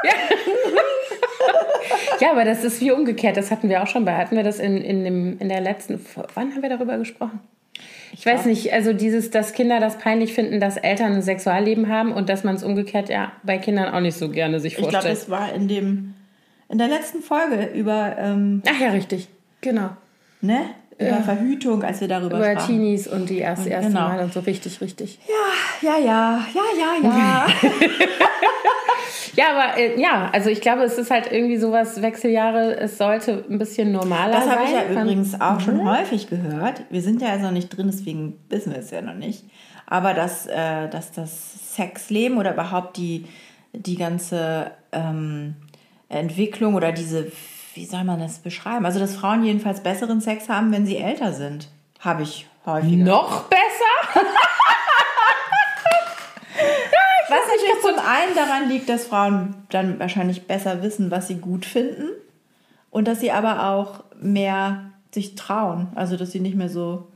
[0.06, 0.12] Ja.
[2.20, 3.36] ja, aber das ist wie umgekehrt.
[3.36, 4.14] Das hatten wir auch schon bei.
[4.16, 6.04] Hatten wir das in, in, dem, in der letzten.
[6.34, 7.40] Wann haben wir darüber gesprochen?
[8.12, 12.12] Ich weiß nicht, also dieses, dass Kinder das peinlich finden, dass Eltern ein Sexualleben haben
[12.12, 14.92] und dass man es umgekehrt ja bei Kindern auch nicht so gerne sich Ich glaube,
[14.92, 15.16] vorstellt.
[15.18, 16.14] das war in dem
[16.68, 19.28] in der letzten Folge über ähm, Ach ja, richtig.
[19.60, 19.90] Genau.
[20.40, 20.60] ne
[20.98, 22.66] über Verhütung, als wir darüber Über sprachen.
[22.74, 24.08] Teenies und die erste, erste genau.
[24.08, 25.18] Mal und so richtig, richtig.
[25.82, 26.62] Ja, ja, ja, ja,
[27.02, 27.46] ja, ja.
[29.34, 33.44] Ja, aber äh, ja, also ich glaube, es ist halt irgendwie sowas, Wechseljahre, es sollte
[33.50, 34.52] ein bisschen normaler Das sein.
[34.54, 36.80] habe ich ja Man- übrigens auch schon häufig gehört.
[36.88, 39.44] Wir sind ja also noch nicht drin, deswegen wissen wir es ja noch nicht.
[39.86, 43.26] Aber dass, äh, dass das Sexleben oder überhaupt die,
[43.74, 45.56] die ganze ähm,
[46.08, 47.30] Entwicklung oder diese,
[47.76, 48.84] wie soll man das beschreiben?
[48.86, 51.68] Also, dass Frauen jedenfalls besseren Sex haben, wenn sie älter sind.
[52.00, 53.04] Habe ich häufiger.
[53.04, 53.62] Noch besser?
[57.28, 61.66] Was natürlich zum einen daran liegt, dass Frauen dann wahrscheinlich besser wissen, was sie gut
[61.66, 62.08] finden
[62.90, 65.88] und dass sie aber auch mehr sich trauen.
[65.96, 67.08] Also, dass sie nicht mehr so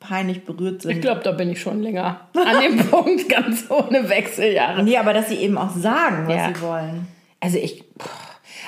[0.00, 0.92] peinlich berührt sind.
[0.92, 4.82] Ich glaube, da bin ich schon länger an dem Punkt, ganz ohne Wechseljahre.
[4.82, 6.48] Nee, aber dass sie eben auch sagen, was Ja.
[6.48, 7.06] sie wollen.
[7.38, 8.06] Also ich, boah,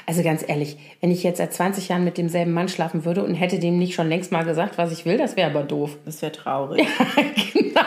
[0.07, 3.34] also ganz ehrlich, wenn ich jetzt seit 20 Jahren mit demselben Mann schlafen würde und
[3.34, 5.96] hätte dem nicht schon längst mal gesagt, was ich will, das wäre aber doof.
[6.05, 6.86] Das wäre traurig.
[7.52, 7.80] genau.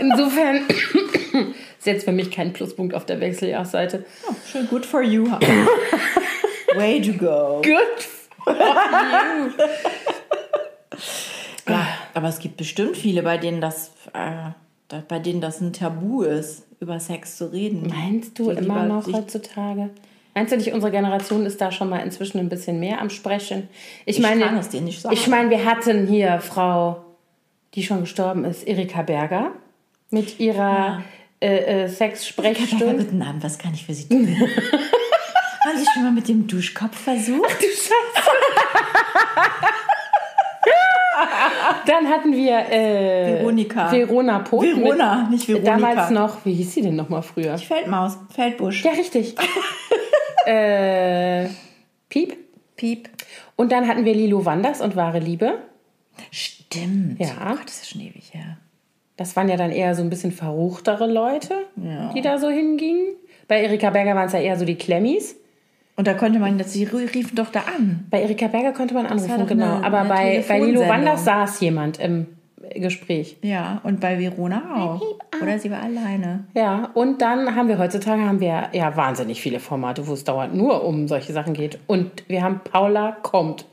[0.00, 0.62] Insofern
[1.78, 4.04] ist jetzt für mich kein Pluspunkt auf der Wechseljahrsseite.
[4.28, 5.26] Oh, schön, good for you.
[6.74, 7.62] Way to go.
[7.62, 8.08] Good.
[11.68, 14.50] Ja, aber es gibt bestimmt viele, bei denen das, äh,
[15.08, 17.88] bei denen das ein Tabu ist, über Sex zu reden.
[17.88, 19.90] Meinst du Die immer noch heutzutage?
[20.34, 23.68] Meinst du nicht, unsere Generation ist da schon mal inzwischen ein bisschen mehr am Sprechen?
[24.06, 25.14] Ich, Ich meine, kann es dir nicht sagen.
[25.14, 27.04] ich meine, wir hatten hier Frau,
[27.74, 29.52] die schon gestorben ist, Erika Berger,
[30.10, 31.02] mit ihrer
[31.40, 33.04] äh, äh, Ja, Sexsprechstunde.
[33.04, 34.26] guten Abend, was kann ich für Sie tun?
[35.64, 37.50] Haben Sie schon mal mit dem Duschkopf versucht?
[37.60, 38.28] Du Scheiße.
[41.86, 43.90] Dann hatten wir äh, Veronika.
[43.92, 44.64] Verona Poth.
[44.64, 45.72] Verona, nicht Veronika.
[45.72, 47.58] Damals noch, wie hieß sie denn noch mal früher?
[47.58, 48.84] Feldmaus, Feldbusch.
[48.84, 49.34] Ja, richtig.
[50.46, 51.46] äh,
[52.08, 52.36] Piep.
[52.76, 53.08] Piep.
[53.56, 55.58] Und dann hatten wir Lilo Wanders und Wahre Liebe.
[56.30, 57.20] Stimmt.
[57.20, 57.28] Ja.
[57.42, 58.58] Oh Gott, das ist schon ewig her.
[59.16, 62.12] Das waren ja dann eher so ein bisschen verruchtere Leute, Ja.
[62.12, 63.14] die da so hingingen.
[63.46, 65.36] Bei Erika Berger waren es ja eher so die Klemmis.
[65.96, 68.06] Und da konnte man, sie riefen doch da an.
[68.10, 69.76] Bei Erika Berger konnte man anrufen, genau.
[69.76, 70.88] eine- Aber eine bei, bei Lilo.
[70.88, 72.26] Wanders saß jemand im
[72.74, 73.36] Gespräch.
[73.42, 75.02] Ja, und bei Verona auch.
[75.40, 76.44] Oder sie war alleine.
[76.54, 80.54] Ja, und dann haben wir heutzutage haben wir ja wahnsinnig viele Formate, wo es dauernd
[80.54, 81.78] nur um solche Sachen geht.
[81.86, 83.66] Und wir haben Paula kommt.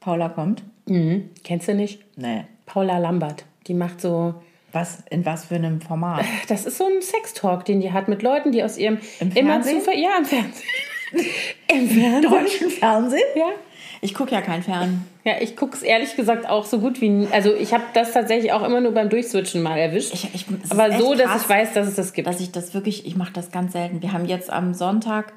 [0.00, 0.62] Paula kommt?
[0.86, 1.30] Mhm.
[1.44, 2.04] Kennst du nicht?
[2.16, 2.44] Nee.
[2.66, 3.44] Paula Lambert.
[3.66, 4.34] Die macht so.
[4.72, 6.24] Was, in was für einem Format?
[6.48, 9.54] Das ist so ein Sextalk, den die hat mit Leuten, die aus ihrem Im immer
[9.54, 9.80] Fernsehen?
[9.80, 9.98] Zufall.
[9.98, 10.68] Ja, im Fernsehen.
[11.72, 12.30] Im Fernsehen.
[12.30, 13.22] Deutschen Fernsehen?
[13.34, 13.48] Ja.
[14.00, 15.06] Ich gucke ja kein Fern.
[15.28, 17.10] Ja, ich gucke es ehrlich gesagt auch so gut wie.
[17.10, 17.28] nie.
[17.30, 20.14] Also ich habe das tatsächlich auch immer nur beim Durchswitchen mal erwischt.
[20.14, 22.26] Ich, ich, Aber so, dass krass, ich weiß, dass es das gibt.
[22.26, 24.00] dass ich das wirklich, ich mache das ganz selten.
[24.00, 25.34] Wir haben jetzt am Sonntag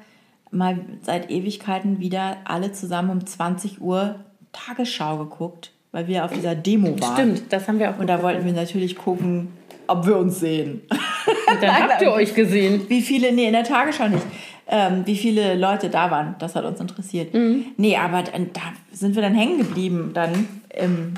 [0.50, 4.14] mal seit Ewigkeiten wieder alle zusammen um 20 Uhr
[4.52, 7.12] Tagesschau geguckt, weil wir auf dieser Demo waren.
[7.12, 7.98] Stimmt, das haben wir auch.
[7.98, 9.48] Und da wollten wir natürlich gucken,
[9.88, 10.80] ob wir uns sehen.
[10.90, 12.86] Und dann habt ihr euch gesehen.
[12.88, 14.24] Wie viele, nee, in der Tagesschau nicht,
[14.72, 16.34] ähm, wie viele Leute da waren.
[16.40, 17.32] Das hat uns interessiert.
[17.34, 17.66] Mhm.
[17.76, 18.60] Nee, aber dann, da
[18.90, 20.32] sind wir dann hängen geblieben, dann
[20.74, 21.14] im, Im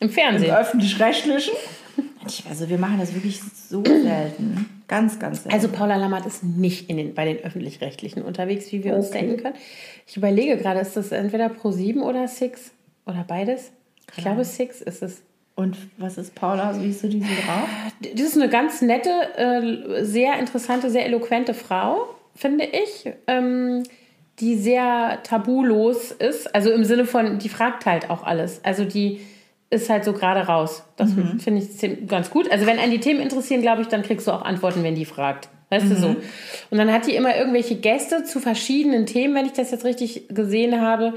[0.00, 0.54] im Fernsehen.
[0.54, 1.54] öffentlich-rechtlichen.
[1.96, 4.68] Und ich- Also wir machen das wirklich so selten.
[4.86, 5.54] Ganz, ganz selten.
[5.54, 9.36] Also Paula Lammert ist nicht in den, bei den öffentlich-rechtlichen unterwegs, wie wir uns denken
[9.42, 9.54] können.
[10.06, 12.70] Ich überlege gerade, ist das entweder Pro7 oder Six
[13.06, 13.72] oder beides?
[14.16, 15.22] Ich glaube Six ist es.
[15.56, 16.80] Und was ist Paula?
[16.80, 17.68] Wie ist du die so drauf?
[18.14, 23.82] Das ist eine ganz nette, äh, sehr interessante, sehr eloquente Frau, finde ich, ähm,
[24.38, 26.54] die sehr tabulos ist.
[26.54, 28.64] Also im Sinne von, die fragt halt auch alles.
[28.64, 29.20] Also die
[29.70, 30.84] ist halt so gerade raus.
[30.96, 32.50] Das finde ich ganz gut.
[32.50, 35.04] Also wenn einen die Themen interessieren, glaube ich, dann kriegst du auch Antworten, wenn die
[35.04, 35.48] fragt.
[35.70, 36.16] Weißt du so?
[36.70, 40.28] Und dann hat die immer irgendwelche Gäste zu verschiedenen Themen, wenn ich das jetzt richtig
[40.28, 41.14] gesehen habe,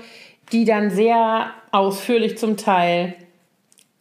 [0.52, 3.14] die dann sehr ausführlich zum Teil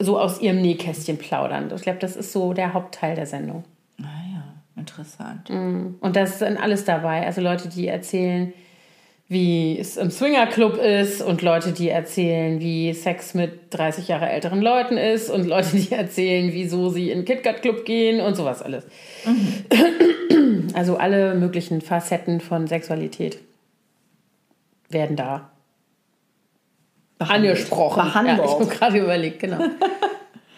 [0.01, 1.71] so aus ihrem Nähkästchen plaudern.
[1.77, 3.63] Ich glaube, das ist so der Hauptteil der Sendung.
[4.81, 5.49] Interessant.
[5.51, 7.25] Und da ist dann alles dabei.
[7.27, 8.53] Also Leute, die erzählen,
[9.29, 14.61] wie es im Swingerclub ist und Leute, die erzählen, wie Sex mit 30 Jahre älteren
[14.61, 18.61] Leuten ist und Leute, die erzählen, wieso sie in den KitKat Club gehen und sowas
[18.63, 18.85] alles.
[20.75, 23.39] Also alle möglichen Facetten von Sexualität
[24.89, 25.51] werden da
[27.19, 28.03] angesprochen.
[28.03, 28.39] Behandelt.
[28.39, 29.59] Ja, ich habe gerade überlegt, genau.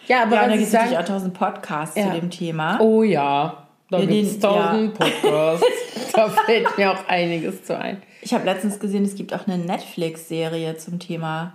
[0.08, 2.06] Ja, aber Ja, da gibt es natürlich auch tausend Podcasts Ja.
[2.12, 2.80] zu dem Thema.
[2.80, 3.61] Oh ja,
[3.92, 5.66] da Ja, gibt es den- tausend Podcasts.
[6.14, 8.02] da fällt mir auch einiges zu ein.
[8.22, 11.54] Ich habe letztens gesehen, es gibt auch eine Netflix-Serie zum Thema.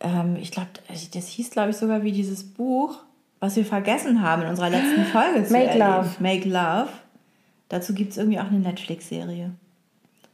[0.00, 0.68] Ähm, ich glaube,
[1.14, 2.98] das hieß, glaube ich, sogar wie dieses Buch,
[3.40, 5.86] was wir vergessen haben in unserer letzten Folge zu Make erleben.
[5.88, 6.08] Love.
[6.20, 6.88] Make Love.
[7.68, 9.50] Dazu gibt es irgendwie auch eine Netflix-Serie.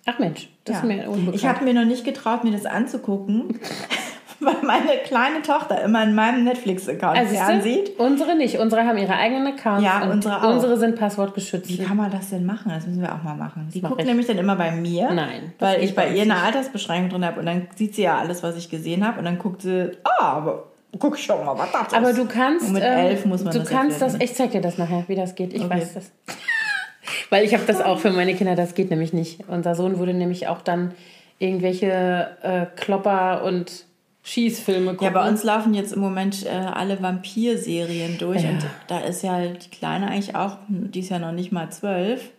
[0.07, 0.81] Ach Mensch, das Ja.
[0.81, 1.37] ist mir unbekannt.
[1.37, 3.61] Ich habe mir noch nicht getraut, mir das anzugucken,
[4.45, 7.99] weil meine kleine Tochter immer in meinem Netflix-Account Also fernsieht.
[7.99, 8.59] unsere nicht.
[8.59, 9.85] Unsere haben ihre eigenen Accounts.
[9.85, 10.55] Ja, unsere auch.
[10.55, 11.69] Unsere sind passwortgeschützt.
[11.69, 12.71] Wie kann man das denn machen?
[12.75, 13.69] Das müssen wir auch mal machen.
[13.75, 14.07] Die mach guckt ich.
[14.07, 15.11] nämlich dann immer bei mir.
[15.13, 18.43] Nein, Weil ich bei ihr eine Altersbeschränkung drin habe und dann sieht sie ja alles,
[18.43, 20.65] was ich gesehen habe und dann guckt sie, ah, aber
[20.99, 21.95] guck ich doch mal, was das ist.
[21.95, 22.67] Aber du kannst.
[22.67, 24.15] Und mit ähm, elf muss man Du das kannst das.
[24.15, 24.25] erfinden.
[24.25, 25.53] Ich zeig dir das nachher, wie das geht.
[25.53, 25.75] Ich Okay.
[25.75, 26.11] weiß das.
[27.31, 28.57] Weil ich habe das auch für meine Kinder.
[28.57, 29.45] Das geht nämlich nicht.
[29.49, 30.93] Unser Sohn würde nämlich auch dann
[31.39, 33.85] irgendwelche äh, Klopper und
[34.23, 35.05] Schießfilme gucken.
[35.05, 38.51] Ja, bei uns laufen jetzt im Moment äh, alle Vampir-Serien durch Ja.
[38.51, 42.31] und da ist ja die Kleine eigentlich auch, die ist ja noch nicht mal zwölf.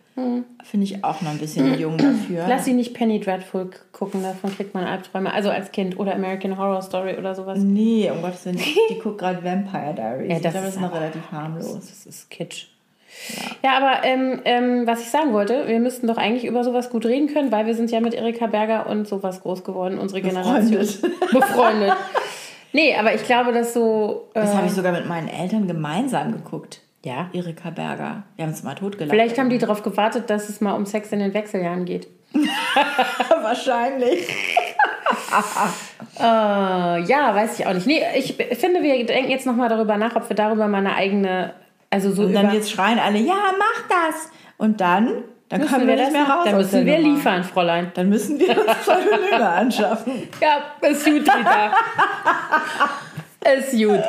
[0.62, 2.42] Finde ich auch noch ein bisschen jung dafür.
[2.42, 2.48] Hm.
[2.50, 5.32] Lass sie nicht Penny Dreadful gucken, davon kriegt man Albträume.
[5.32, 7.58] Also als Kind oder American Horror Story oder sowas.
[7.58, 8.58] Nee, um Gottes Willen,
[8.90, 10.28] die guckt gerade Vampire Diaries.
[10.30, 11.72] Ja, ich das glaube, das ist noch aber- relativ harmlos.
[11.80, 12.66] Das ist Kitsch.
[13.64, 17.06] Ja, aber ähm, ähm, was ich sagen wollte, wir müssten doch eigentlich über sowas gut
[17.06, 20.70] reden können, weil wir sind ja mit Erika Berger und sowas groß geworden, unsere Generation.
[20.70, 21.02] Befreundet.
[21.32, 21.92] Befreundet.
[22.72, 24.28] Nee, aber ich glaube, dass so.
[24.34, 26.80] Äh, Das habe ich sogar mit meinen Eltern gemeinsam geguckt.
[27.04, 27.28] ja.
[27.32, 28.24] Erika Berger.
[28.36, 29.10] Wir haben uns mal totgelacht.
[29.14, 32.08] Vielleicht haben die darauf gewartet, dass es mal um Sex in den Wechseljahren geht.
[33.42, 34.26] wahrscheinlich.
[36.18, 37.86] Äh, ja, weiß ich auch nicht.
[37.86, 41.54] Nee, ich finde, wir denken jetzt nochmal darüber nach, ob wir darüber mal eine eigene.
[41.92, 44.30] Also so Und dann jetzt schreien alle, ja, mach das.
[44.56, 46.44] Und dann, dann müssen können wir, wir nicht mehr raus.
[46.46, 47.14] Dann müssen wir Nummer.
[47.16, 47.92] liefern, Fräulein.
[47.92, 50.28] Dann müssen wir uns Pseudonyme anschaffen.
[50.40, 51.72] Ja, ist gut, Rita.
[53.58, 54.02] ist gut.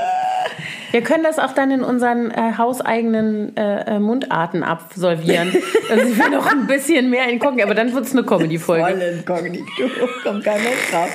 [0.91, 5.53] Wir können das auch dann in unseren äh, hauseigenen äh, äh, Mundarten absolvieren.
[5.89, 8.83] Also wir noch ein bisschen mehr inkognito, aber dann wird es eine Comedy-Folge.
[8.83, 9.65] Voll inkognito.
[10.23, 11.09] Kommt kein Mensch drauf.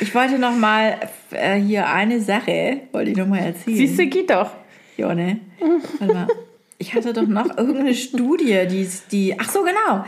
[0.00, 0.98] Ich wollte noch mal
[1.30, 3.76] äh, hier eine Sache, wollte ich noch mal erzählen.
[3.76, 4.50] Siehst du, geht doch.
[4.96, 5.40] Ja, ne?
[5.98, 6.26] Warte mal.
[6.78, 10.04] Ich hatte doch noch irgendeine Studie, die, die ach so, genau.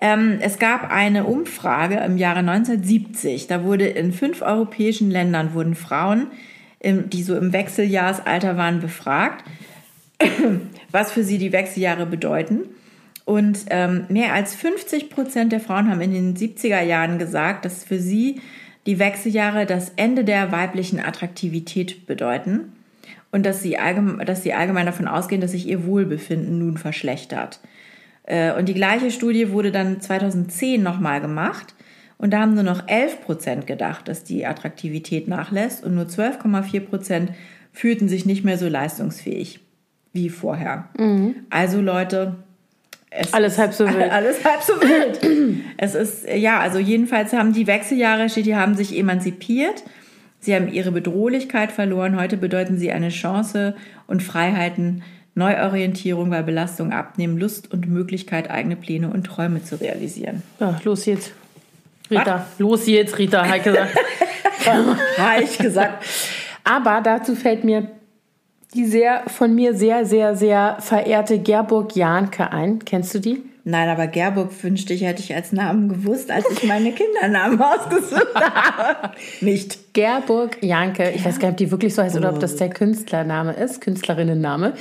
[0.00, 3.46] Ähm, es gab eine Umfrage im Jahre 1970.
[3.46, 6.28] Da wurde in fünf europäischen Ländern wurden Frauen,
[6.82, 9.44] die so im Wechseljahrsalter waren, befragt,
[10.90, 12.60] was für sie die Wechseljahre bedeuten.
[13.26, 17.84] Und ähm, mehr als 50 Prozent der Frauen haben in den 70er Jahren gesagt, dass
[17.84, 18.40] für sie
[18.86, 22.72] die Wechseljahre das Ende der weiblichen Attraktivität bedeuten
[23.32, 27.60] und dass sie, allgemein, dass sie allgemein davon ausgehen, dass sich ihr Wohlbefinden nun verschlechtert.
[28.24, 31.74] Äh, Und die gleiche Studie wurde dann 2010 nochmal gemacht.
[32.18, 36.80] Und da haben nur noch 11 Prozent gedacht, dass die Attraktivität nachlässt und nur 12,4
[36.80, 37.30] Prozent
[37.72, 39.60] fühlten sich nicht mehr so leistungsfähig
[40.12, 40.88] wie vorher.
[41.48, 42.36] Also Leute,
[43.10, 44.10] es Alles halb so wild.
[44.12, 45.20] alles halb so wild.
[45.78, 49.82] es ist, ja, also jedenfalls haben die Wechseljahre, steht hier, haben sich emanzipiert.
[50.40, 52.18] Sie haben ihre Bedrohlichkeit verloren.
[52.18, 53.74] Heute bedeuten sie eine Chance
[54.06, 55.02] und Freiheiten,
[55.34, 60.42] Neuorientierung, weil Belastung abnehmen, Lust und Möglichkeit, eigene Pläne und Träume zu realisieren.
[60.58, 61.32] Ja, los jetzt.
[62.10, 63.96] Rita, los jetzt, Rita, hat gesagt.
[65.18, 66.04] Habe ich gesagt.
[66.64, 67.88] Aber dazu fällt mir
[68.74, 72.80] die sehr von mir sehr, sehr, sehr verehrte Gerburg Jahnke ein.
[72.84, 73.42] Kennst du die?
[73.70, 78.34] Nein, aber Gerburg wünschte ich, hätte ich als Namen gewusst, als ich meine Kindernamen ausgesucht
[78.34, 79.12] habe.
[79.40, 79.94] Nicht.
[79.94, 82.68] Gerburg Janke, ich weiß gar nicht, ob die wirklich so heißt oder ob das der
[82.68, 84.72] Künstlername ist, Künstlerinnenname.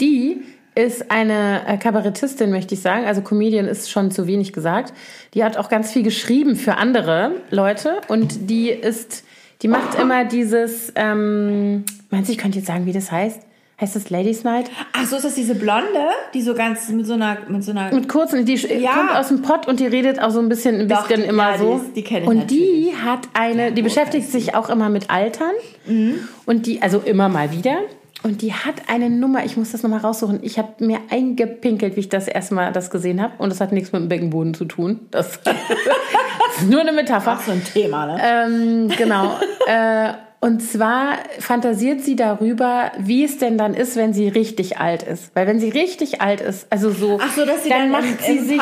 [0.00, 0.42] Die
[0.76, 3.04] ist eine äh, Kabarettistin, möchte ich sagen.
[3.04, 4.92] Also Comedian ist schon zu wenig gesagt.
[5.34, 9.24] Die hat auch ganz viel geschrieben für andere Leute und die ist,
[9.62, 13.40] die macht immer dieses, ähm, meinst du, ich könnte jetzt sagen, wie das heißt?
[13.78, 14.70] Heißt das Ladies Night?
[14.94, 15.84] Ach, so ist das diese Blonde,
[16.32, 18.92] die so ganz mit so einer, mit so einer Mit kurzen, die Ja.
[18.92, 21.28] kommt aus dem Pott und die redet auch so ein bisschen, ein Doch, bisschen die-
[21.28, 21.76] immer ja, die so.
[21.84, 25.52] ist- die kenn ich und die hat eine, die beschäftigt sich auch immer mit Altern.
[25.86, 26.20] Mhm.
[26.46, 27.76] Und die, also immer mal wieder.
[28.22, 30.38] Und die hat eine Nummer, ich muss das nochmal raussuchen.
[30.42, 33.34] Ich habe mir eingepinkelt, wie ich das erste Mal das gesehen habe.
[33.36, 35.00] Und das hat nichts mit dem Beckenboden zu tun.
[35.10, 35.54] Das, das
[36.60, 37.36] ist nur eine Metapher.
[37.38, 38.20] Ach, so ein Thema, ne?
[38.24, 39.36] Ähm, genau.
[39.66, 40.14] äh,
[40.46, 45.30] und zwar fantasiert sie darüber, wie es denn dann ist, wenn sie richtig alt ist.
[45.34, 48.38] Weil wenn sie richtig alt ist, also so, so, dass sie dann macht im- sie
[48.38, 48.60] im sich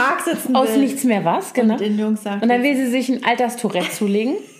[0.54, 0.78] aus will.
[0.78, 1.74] nichts mehr was, genau.
[1.74, 4.34] Und den Jungs sagt Und dann will sie sich ein Alterstourette zulegen.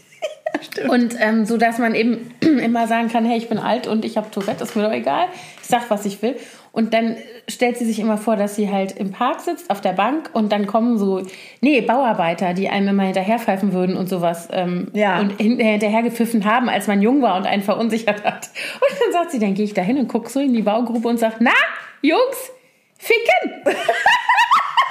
[0.89, 4.17] Und ähm, so, dass man eben immer sagen kann, hey, ich bin alt und ich
[4.17, 5.27] habe Tourette, ist mir doch egal.
[5.61, 6.37] Ich sag, was ich will.
[6.73, 7.17] Und dann
[7.49, 10.51] stellt sie sich immer vor, dass sie halt im Park sitzt, auf der Bank und
[10.51, 11.23] dann kommen so,
[11.61, 14.49] nee, Bauarbeiter, die einem immer hinterherpfeifen würden und sowas.
[14.51, 15.21] Ähm, Ja.
[15.21, 18.51] Und hin, hinterhergepfiffen haben, als man jung war und einen verunsichert hat.
[18.75, 21.07] Und dann sagt sie, dann gehe ich da hin und gucke so in die Baugruppe
[21.07, 21.53] und sage, na,
[22.03, 22.51] Jungs,
[22.99, 23.63] ficken!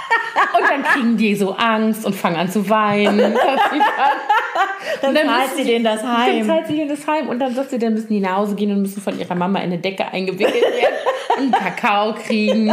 [0.57, 3.19] Und dann kriegen die so Angst und fangen an zu weinen.
[5.01, 6.45] Dann dann zahlt sie denen das Dann heim.
[6.45, 8.71] zahlt sie denen das heim und dann sagt sie, dann müssen die nach Hause gehen
[8.71, 10.95] und müssen von ihrer Mama in eine Decke eingewickelt werden.
[11.37, 12.69] einen Kakao kriegen.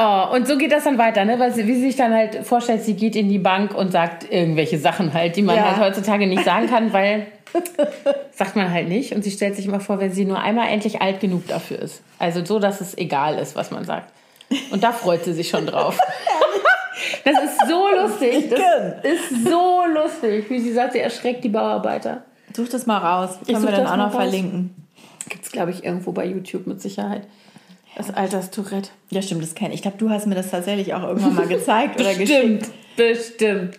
[0.00, 1.38] Oh, und so geht das dann weiter, ne?
[1.38, 4.30] Weil sie, wie sie sich dann halt vorstellt, sie geht in die Bank und sagt
[4.32, 5.64] irgendwelche Sachen halt, die man Ja.
[5.76, 7.26] halt heutzutage nicht sagen kann, weil
[8.32, 9.12] sagt man halt nicht.
[9.14, 12.02] Und sie stellt sich immer vor, wenn sie nur einmal endlich alt genug dafür ist.
[12.18, 14.10] Also so, dass es egal ist, was man sagt.
[14.70, 15.98] Und da freut sie sich schon drauf.
[17.24, 18.48] Das ist so lustig.
[18.50, 22.22] Das ist so lustig, wie sie sagt, sie erschreckt die Bauarbeiter.
[22.54, 23.38] Such das mal raus.
[23.46, 24.14] Ich Können wir dann auch noch raus.
[24.14, 24.74] verlinken.
[25.28, 27.26] Gibt es, glaube ich, irgendwo bei YouTube mit Sicherheit.
[27.96, 28.90] Das Alterstourette.
[29.10, 29.76] Ja, stimmt, das kenne ich.
[29.76, 32.60] Ich glaube, du hast mir das tatsächlich auch irgendwann mal gezeigt oder Bestimmt,
[32.96, 32.96] geschickt.
[32.96, 33.78] bestimmt.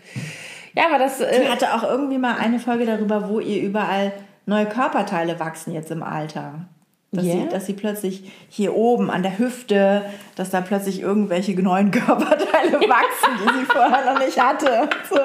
[0.76, 1.20] Ja, aber das.
[1.22, 4.11] Ich Äh, hatte auch irgendwie mal eine Folge darüber, wo ihr überall
[4.45, 6.65] neue Körperteile wachsen jetzt im Alter.
[7.12, 7.32] Dass, Ja?
[7.34, 10.03] sie, dass sie plötzlich hier oben an der Hüfte,
[10.36, 14.89] dass da plötzlich irgendwelche neuen Körperteile wachsen, die sie vorher noch nicht hatte.
[15.10, 15.16] So.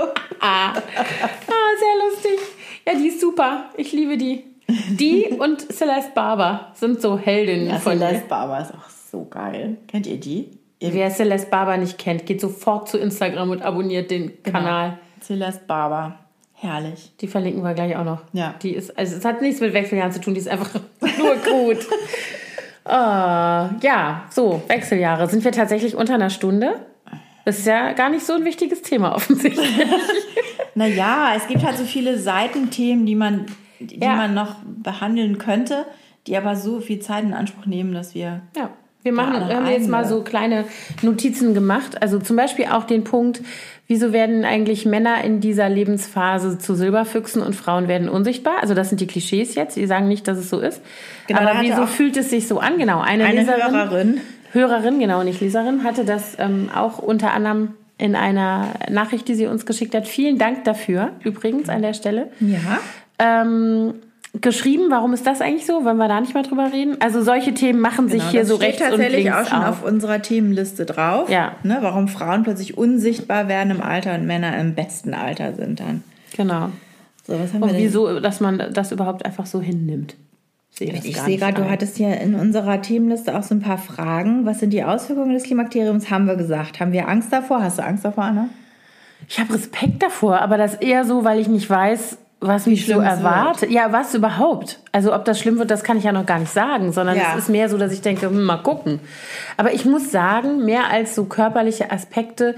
[0.41, 2.39] ah, sehr lustig.
[2.87, 3.65] Ja, die ist super.
[3.77, 4.45] Ich liebe die.
[4.91, 8.07] Die und Celeste Barber sind so Heldinnen Ja, von mir.
[8.07, 9.77] Celeste Barber ist auch so geil.
[9.89, 10.51] Kennt ihr die?
[10.79, 14.59] Ihr Wer Celeste Barber nicht kennt, geht sofort zu Instagram und abonniert den Genau.
[14.59, 14.99] Kanal.
[15.21, 16.19] Celeste Barber.
[16.63, 17.11] Herrlich.
[17.21, 18.23] Die verlinken wir gleich auch noch.
[18.33, 18.55] Ja.
[18.63, 20.71] Die ist, also es hat nichts mit Wechseljahren zu tun, die ist einfach
[21.19, 21.79] nur gut.
[22.85, 25.29] Ah, ja, so, Wechseljahre.
[25.29, 26.85] Sind wir tatsächlich unter einer Stunde?
[27.45, 29.69] Das ist ja gar nicht so ein wichtiges Thema offensichtlich.
[30.75, 33.45] Naja, es gibt halt so viele Seitenthemen, die man,
[33.79, 34.17] die Ja.
[34.17, 35.85] man noch behandeln könnte,
[36.27, 38.41] die aber so viel Zeit in Anspruch nehmen, dass wir.
[38.57, 38.71] Ja,
[39.03, 40.65] wir machen, Ja, haben jetzt mal so kleine
[41.03, 42.01] Notizen gemacht.
[42.01, 43.41] Also zum Beispiel auch den Punkt,
[43.89, 48.55] wieso werden eigentlich Männer in dieser Lebensphase zu Silberfüchsen und Frauen werden unsichtbar?
[48.61, 49.77] Also das sind die Klischees jetzt.
[49.77, 50.81] Die sagen nicht, dass es so ist.
[51.27, 52.79] Genau, Aber wieso fühlt es sich so an?
[52.79, 54.21] Genau, eine, Eine Leserin, Hörerin.
[54.53, 59.47] Hörerin, genau, nicht Leserin, hatte das ähm, auch unter anderem in einer Nachricht, die sie
[59.47, 60.07] uns geschickt hat.
[60.07, 62.31] Vielen Dank dafür, übrigens an der Stelle.
[62.41, 62.81] Ja.
[63.19, 63.95] Ähm,
[64.41, 65.85] geschrieben, warum ist das eigentlich so?
[65.85, 66.97] Wollen wir da nicht mal drüber reden?
[67.01, 69.63] Also solche Themen machen sich hier das so steht rechts und tatsächlich links auch schon
[69.63, 69.83] auf.
[69.83, 71.29] auf unserer Themenliste drauf.
[71.29, 71.57] Ja.
[71.63, 76.03] Ne, warum Frauen plötzlich unsichtbar werden im Alter und Männer im besten Alter sind dann.
[76.37, 76.71] Genau.
[77.27, 77.85] So, was haben Und wir denn?
[77.85, 80.17] wieso, dass man das überhaupt einfach so hinnimmt.
[80.71, 83.77] Sehe das Ich sehe gerade, du hattest hier in unserer Themenliste auch so ein paar
[83.77, 84.47] Fragen.
[84.47, 86.11] Was sind die Auswirkungen des Klimakteriums?
[86.11, 86.81] Haben wir gesagt.
[86.81, 87.63] Haben wir Angst davor?
[87.63, 88.49] Hast du Angst davor, Anna?
[89.29, 93.01] Ich habe Respekt davor, aber das eher so, weil ich nicht weiß, was mich so
[93.01, 93.71] erwartet.
[93.71, 94.81] Ja, was überhaupt?
[94.93, 97.33] Also ob das schlimm wird, das kann ich ja noch gar nicht sagen, sondern Ja.
[97.33, 99.01] es ist mehr so, dass ich denke, hm, mal gucken.
[99.57, 102.55] Aber ich muss sagen, mehr als so körperliche Aspekte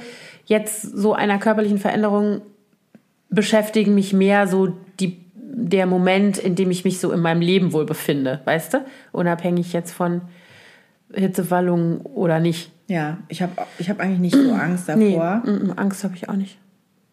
[0.46, 2.42] jetzt so einer körperlichen Veränderung
[3.30, 4.68] beschäftigen mich mehr so
[5.00, 8.84] die, der Moment, in dem ich mich so in meinem Leben wohl befinde, weißt du?
[9.12, 10.22] Unabhängig jetzt von
[11.12, 12.70] Hitzewallungen oder nicht.
[12.88, 15.42] Ja, ich habe ich hab eigentlich nicht so Angst davor.
[15.44, 16.58] Nee, mm, mm, Angst habe ich auch nicht.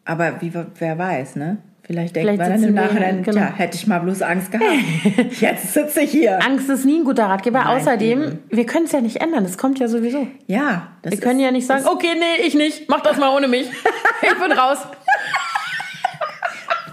[0.05, 1.57] Aber wie, wer weiß, ne?
[1.91, 3.37] Vielleicht denkt Vielleicht man dann im Nachhinein, genau.
[3.37, 4.65] tja, hätte ich mal bloß Angst gehabt.
[5.41, 6.41] Jetzt sitze ich hier.
[6.41, 7.59] Angst ist nie ein guter Ratgeber.
[7.65, 8.39] Nein, Außerdem, eben.
[8.49, 9.43] wir können es ja nicht ändern.
[9.43, 10.25] Das kommt ja sowieso.
[10.47, 12.89] Ja, das Wir können ja nicht sagen, okay, nee, ich nicht.
[12.89, 13.67] Mach das mal ohne mich.
[14.23, 14.77] Ich bin raus.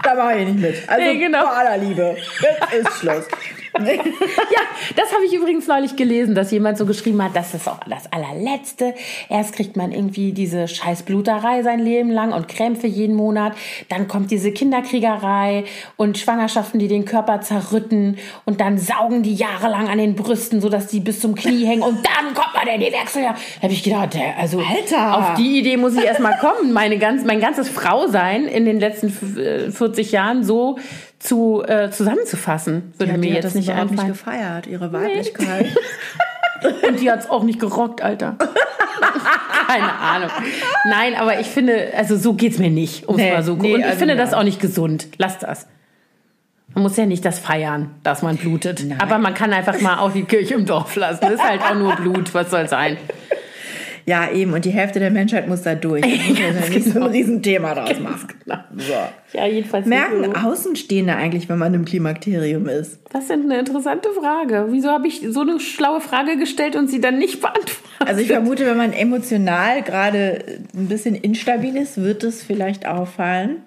[0.03, 0.89] da mache ich nicht mit.
[0.89, 1.41] Also Nee, genau.
[1.41, 3.25] vor aller Liebe, jetzt ist Schluss.
[3.79, 4.61] Ja,
[4.95, 8.11] das habe ich übrigens neulich gelesen, dass jemand so geschrieben hat, das ist auch das
[8.11, 8.93] allerletzte.
[9.29, 13.53] Erst kriegt man irgendwie diese scheiß Bluterei sein Leben lang und Krämpfe jeden Monat.
[13.89, 15.65] Dann kommt diese Kinderkriegerei
[15.97, 18.17] und Schwangerschaften, die den Körper zerrütten.
[18.45, 21.83] Und dann saugen die jahrelang an den Brüsten, sodass die bis zum Knie hängen.
[21.83, 23.35] Und dann kommt man in die Wechseljahre.
[23.57, 25.17] Da habe ich gedacht, also Alter!
[25.17, 28.79] auf die Idee muss ich erst mal kommen, meine ganz, mein ganzes Frausein in den
[28.79, 30.77] letzten f- äh, 40 Jahren so
[31.19, 35.67] zu, äh, zusammenzufassen, würde Ja, mir hat jetzt das nicht überhaupt nicht gefeiert, ihre Weiblichkeit.
[36.87, 38.35] Und die hat's auch nicht gerockt, Alter.
[39.67, 40.29] Keine Ahnung.
[40.89, 43.07] Nein, aber ich finde, also so geht's mir nicht.
[43.07, 43.55] Um's Nee, mal so.
[43.55, 44.19] nee, Und ich also finde ja.
[44.21, 45.07] das auch nicht gesund.
[45.17, 45.67] Lass das.
[46.73, 48.83] Man muss ja nicht das feiern, dass man blutet.
[48.99, 51.19] Aber man kann einfach mal auch die Kirche im Dorf lassen.
[51.21, 52.33] Das ist halt auch nur Blut.
[52.33, 52.97] Was soll sein?
[54.09, 54.53] Ja, eben.
[54.53, 56.01] Und die Hälfte der Menschheit muss da durch.
[56.09, 58.27] Da muss man ja nicht so ein Riesenthema draus machen.
[58.77, 59.37] So.
[59.37, 59.85] Ja, jedenfalls.
[59.85, 60.31] Merken so.
[60.31, 62.99] Außenstehende eigentlich, wenn man im Klimakterium ist?
[63.11, 64.67] Das ist eine interessante Frage.
[64.69, 67.77] Wieso habe ich so eine schlaue Frage gestellt und sie dann nicht beantwortet?
[67.99, 73.57] Also ich vermute, wenn man emotional gerade ein bisschen instabil ist, wird es vielleicht auffallen.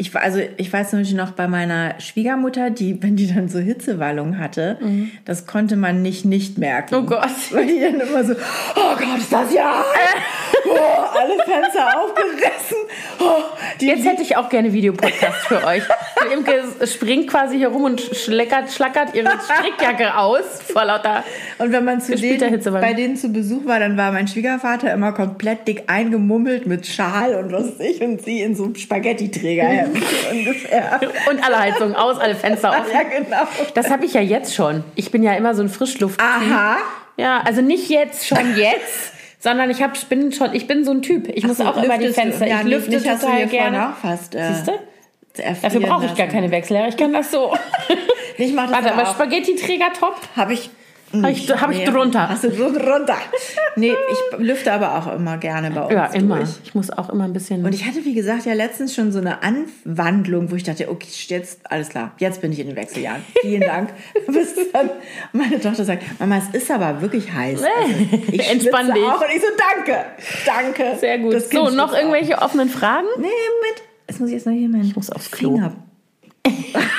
[0.00, 3.58] Ich, war- also ich weiß Beispiel noch bei meiner Schwiegermutter, die, wenn die dann so
[3.58, 4.78] Hitzewallung hatte,
[5.26, 6.94] das konnte man nicht nicht merken.
[6.94, 7.28] Oh Gott.
[7.50, 9.84] Weil die dann immer so, oh Gott, ist das ja
[10.66, 12.76] oh, alle Fenster aufgerissen.
[13.20, 13.42] Oh,
[13.80, 15.82] die, Jetzt hätte ich auch gerne Videopodcast für euch.
[16.28, 20.42] Die Imke springt quasi hier rum und schleckert, schlackert ihre Strickjacke aus
[20.72, 21.24] vor lauter.
[21.58, 25.12] Und wenn man zu denen, bei denen zu Besuch war, dann war mein Schwiegervater immer
[25.12, 29.89] komplett dick eingemummelt mit Schal und was ich und sie in so einem Spaghetti-Träger.
[31.30, 32.92] Und alle Heizungen aus, alle Fenster offen.
[32.92, 33.48] Ja, genau.
[33.74, 34.84] Das habe ich ja jetzt schon.
[34.94, 36.20] Ich bin ja immer so ein Frischluft.
[36.20, 36.76] Aha.
[37.16, 41.02] Ja, also nicht jetzt, schon jetzt, sondern ich hab, bin schon, ich bin so ein
[41.02, 41.28] Typ.
[41.28, 42.22] Ich muss so, auch immer die lüftest du?
[42.22, 43.88] Fenster, Ja, ich lüfte nicht hast du total hier vorhin gerne.
[43.90, 44.72] auch fast, äh, Siehst du?
[45.62, 46.88] Dafür brauche ich gar keine Wechsellehrer.
[46.88, 47.54] Ich kann das so.
[48.36, 49.12] Ich mach das Warte, aber aber.
[49.12, 50.16] Spaghetti-Träger top.
[50.34, 50.70] Habe ich.
[51.12, 52.28] Hab ich- hab ich drunter.
[52.28, 53.16] Hast du drunter?
[53.76, 55.92] Nee, ich lüfte aber auch immer gerne bei uns.
[55.92, 56.36] Ja, immer.
[56.36, 56.50] Durch.
[56.64, 57.64] Ich muss auch immer ein bisschen.
[57.64, 61.08] Und ich hatte, wie gesagt, ja letztens schon so eine Anwandlung, wo ich dachte, okay,
[61.28, 63.22] jetzt, alles klar, jetzt bin ich in den Wechseljahren.
[63.42, 63.90] Vielen Dank.
[64.28, 64.90] Bis dann
[65.32, 67.60] meine Tochter sagt, Mama, es ist aber wirklich heiß.
[67.62, 67.94] Also,
[68.30, 69.02] ich Entspann dich.
[69.04, 69.20] Auch.
[69.20, 70.04] Und ich so, danke,
[70.46, 70.96] danke.
[71.00, 71.40] Sehr gut.
[71.42, 73.06] So, noch irgendwelche offenen Fragen?
[73.14, 73.18] Auch.
[73.18, 73.82] Nee, Moment.
[74.08, 75.54] Jetzt muss ich jetzt noch hier meinen ich muss aufs Klo.
[75.56, 75.72] Finger.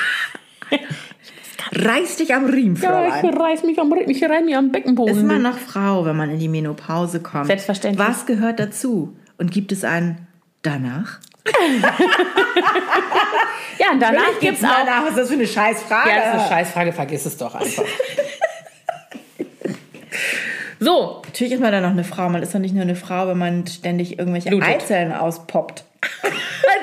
[1.74, 3.24] Reiß dich am Riemen, Ja, Fräulein.
[3.24, 5.16] ich reiß mich am, ich reiß mich am Beckenboden.
[5.16, 7.46] Ist man noch Frau, wenn man in die Menopause kommt?
[7.46, 8.06] Selbstverständlich.
[8.06, 9.16] Was gehört dazu?
[9.38, 10.26] Und gibt es ein
[10.60, 11.18] danach?
[13.78, 14.68] ja, und danach gibt es auch.
[14.68, 16.10] Danach, was ist das für eine Scheißfrage?
[16.10, 17.84] Ja, das ist eine Scheißfrage, vergiss es doch einfach.
[20.78, 22.28] so, Natürlich ist man dann noch eine Frau.
[22.28, 24.68] Man ist doch nicht nur eine Frau, wenn man ständig irgendwelche Blutet.
[24.68, 25.82] Eizellen auspoppt.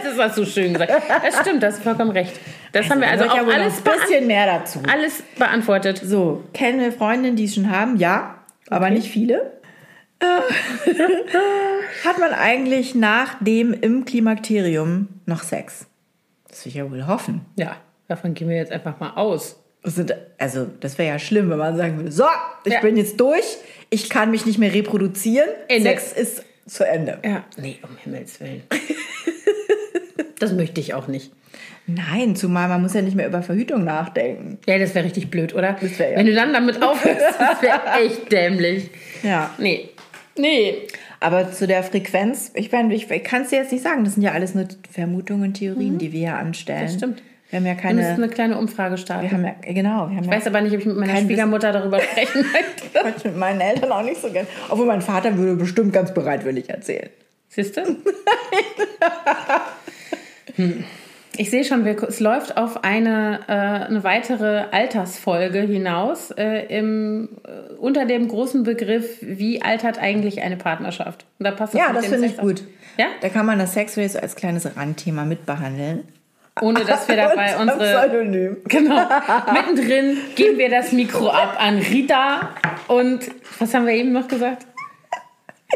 [0.04, 0.92] das hast du schön gesagt.
[1.24, 2.34] Das stimmt, das ist vollkommen recht.
[2.72, 4.80] Das haben wir also auch ja wohl alles, ein bisschen mehr dazu.
[4.91, 5.99] alles beantwortet.
[6.03, 7.97] So, kennen wir Freundinnen, die es schon haben?
[7.97, 8.36] Ja,
[8.70, 9.53] aber nicht viele.
[10.20, 10.26] Äh,
[12.05, 15.86] Hat man eigentlich nach dem im Klimakterium noch Sex?
[16.47, 17.41] Das will ich ja wohl hoffen.
[17.55, 19.55] Ja, davon gehen wir jetzt einfach mal aus.
[19.82, 22.26] Das sind, also, das wäre ja schlimm, wenn man sagen würde: So,
[22.65, 22.82] ich Ja.
[22.82, 23.57] bin jetzt durch,
[23.89, 25.47] ich kann mich nicht mehr reproduzieren.
[25.70, 25.89] Ende.
[25.89, 27.20] Sex ist zu Ende.
[27.24, 28.63] Ja, nee, um Himmels Willen.
[30.39, 31.32] das möchte ich auch nicht.
[31.96, 34.58] Nein, zumal man muss ja nicht mehr über Verhütung nachdenken.
[34.68, 35.76] Ja, das wäre richtig blöd, oder?
[35.82, 38.90] Das wär ja- Wenn du dann damit aufhörst, das wäre echt dämlich.
[39.24, 39.50] Ja.
[39.58, 39.90] Nee.
[40.38, 40.76] Nee.
[41.20, 44.04] Aber zu der Frequenz, ich, meine, ich, ich kann es dir jetzt nicht sagen.
[44.06, 46.80] Das sind ja alles nur Vermutungen und Theorien, die wir hier anstellen.
[46.82, 46.86] Mhm.
[46.86, 47.24] Das stimmt.
[47.50, 48.24] Wir haben ja Wir müssen keine.
[48.24, 49.24] eine kleine Umfrage starten.
[49.24, 52.00] Wir haben ja, genau, haben ich weiß aber nicht, ob ich mit meiner Schwiegermutter darüber
[52.12, 53.24] sprechen möchte.
[53.26, 54.46] ja mit meinen Eltern auch nicht so gern.
[54.70, 57.10] Obwohl mein Vater würde bestimmt ganz bereitwillig erzählen.
[57.50, 57.82] Siehst du?
[60.56, 60.84] Hm.
[61.40, 67.30] Ich sehe schon, wir, es läuft auf eine, äh, eine weitere Altersfolge hinaus äh, im,
[67.46, 71.26] äh, unter dem großen Begriff, wie altert eigentlich eine Partnerschaft?
[71.40, 72.64] Und da passt Ja, mit das finde ich gut.
[72.98, 73.06] Ja?
[73.22, 76.04] Da kann man das Sex so als kleines Randthema mitbehandeln.
[76.60, 78.02] Ohne dass wir dabei unsere.
[78.02, 78.58] Pseudonym.
[78.68, 79.02] Genau.
[79.54, 82.50] Mittendrin geben wir das Mikro ab an Rita
[82.90, 83.22] und
[83.60, 84.68] was haben wir eben noch gesagt?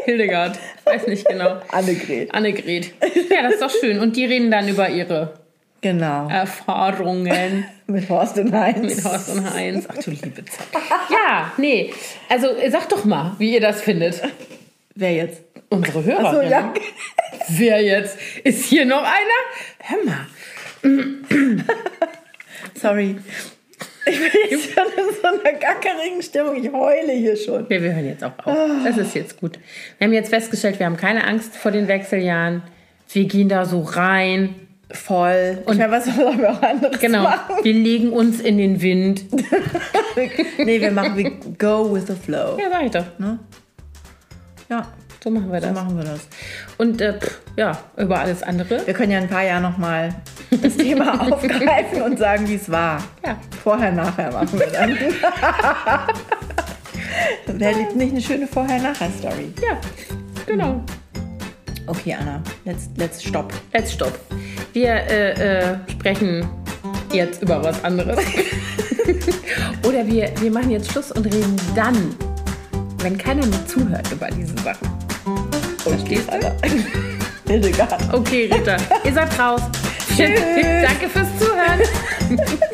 [0.04, 0.58] Hildegard.
[0.80, 1.62] Ich weiß nicht genau.
[1.72, 2.34] Annegret.
[2.34, 2.92] Annegret.
[3.30, 3.98] Ja, das ist doch schön.
[4.00, 5.43] Und die reden dann über ihre
[5.84, 6.28] Genau.
[6.30, 8.96] Erfahrungen Mit Horst und Heinz.
[8.96, 9.86] mit Horst und Heinz.
[9.86, 10.66] Ach du liebe Zeit.
[11.10, 11.92] Ja, nee.
[12.30, 14.22] Also sag doch mal, wie ihr das findet.
[14.94, 15.42] Wer jetzt?
[15.68, 16.34] Unsere Hörer.
[16.36, 16.72] So, ja.
[17.48, 18.16] Wer jetzt?
[18.42, 19.40] Ist hier noch einer?
[19.80, 20.26] Hör mal.
[22.80, 23.16] Sorry.
[24.06, 26.56] Ich bin jetzt schon in so einer gackerigen Stimmung.
[26.64, 27.64] Ich heule hier schon.
[27.68, 28.56] Ja, wir hören jetzt auch auf.
[28.84, 29.58] Das ist jetzt gut.
[29.98, 32.62] Wir haben jetzt festgestellt, wir haben keine Angst vor den Wechseljahren.
[33.12, 34.63] Wir gehen da so rein.
[34.94, 35.58] Voll.
[35.66, 37.24] Und ich meine, was sollen wir auch anderes Genau.
[37.24, 37.56] machen?
[37.62, 39.24] Wir legen uns in den Wind.
[40.58, 42.56] Nee, wir machen, wir go with the flow.
[42.56, 43.04] Ja, sag ich doch.
[44.70, 44.86] Ja,
[45.22, 45.74] So machen wir so das.
[45.74, 46.20] machen wir das.
[46.78, 48.86] Und äh, pff, ja, über alles andere.
[48.86, 50.14] Wir können ja in ein paar Jahren nochmal
[50.62, 53.02] das Thema aufgreifen und sagen, wie es war.
[53.26, 53.36] Ja.
[53.64, 54.96] Vorher, nachher machen wir dann.
[57.58, 59.52] Wäre nicht eine schöne Vorher-Nachher-Story.
[59.62, 59.78] Ja,
[60.46, 60.82] genau.
[61.86, 63.52] Okay, Anna, let's, let's stop.
[63.72, 64.18] Jetzt stopp.
[64.72, 66.48] Wir äh, äh, sprechen
[67.12, 68.18] jetzt über was anderes.
[69.86, 72.14] Oder wir, wir machen jetzt Schluss und reden dann,
[72.98, 74.88] wenn keiner mehr zuhört über diese Sachen.
[75.78, 77.50] Verstehst du?
[77.52, 78.02] Hildegard.
[78.12, 79.60] Okay, Rita, ihr seid raus.
[80.16, 81.80] Danke fürs Zuhören.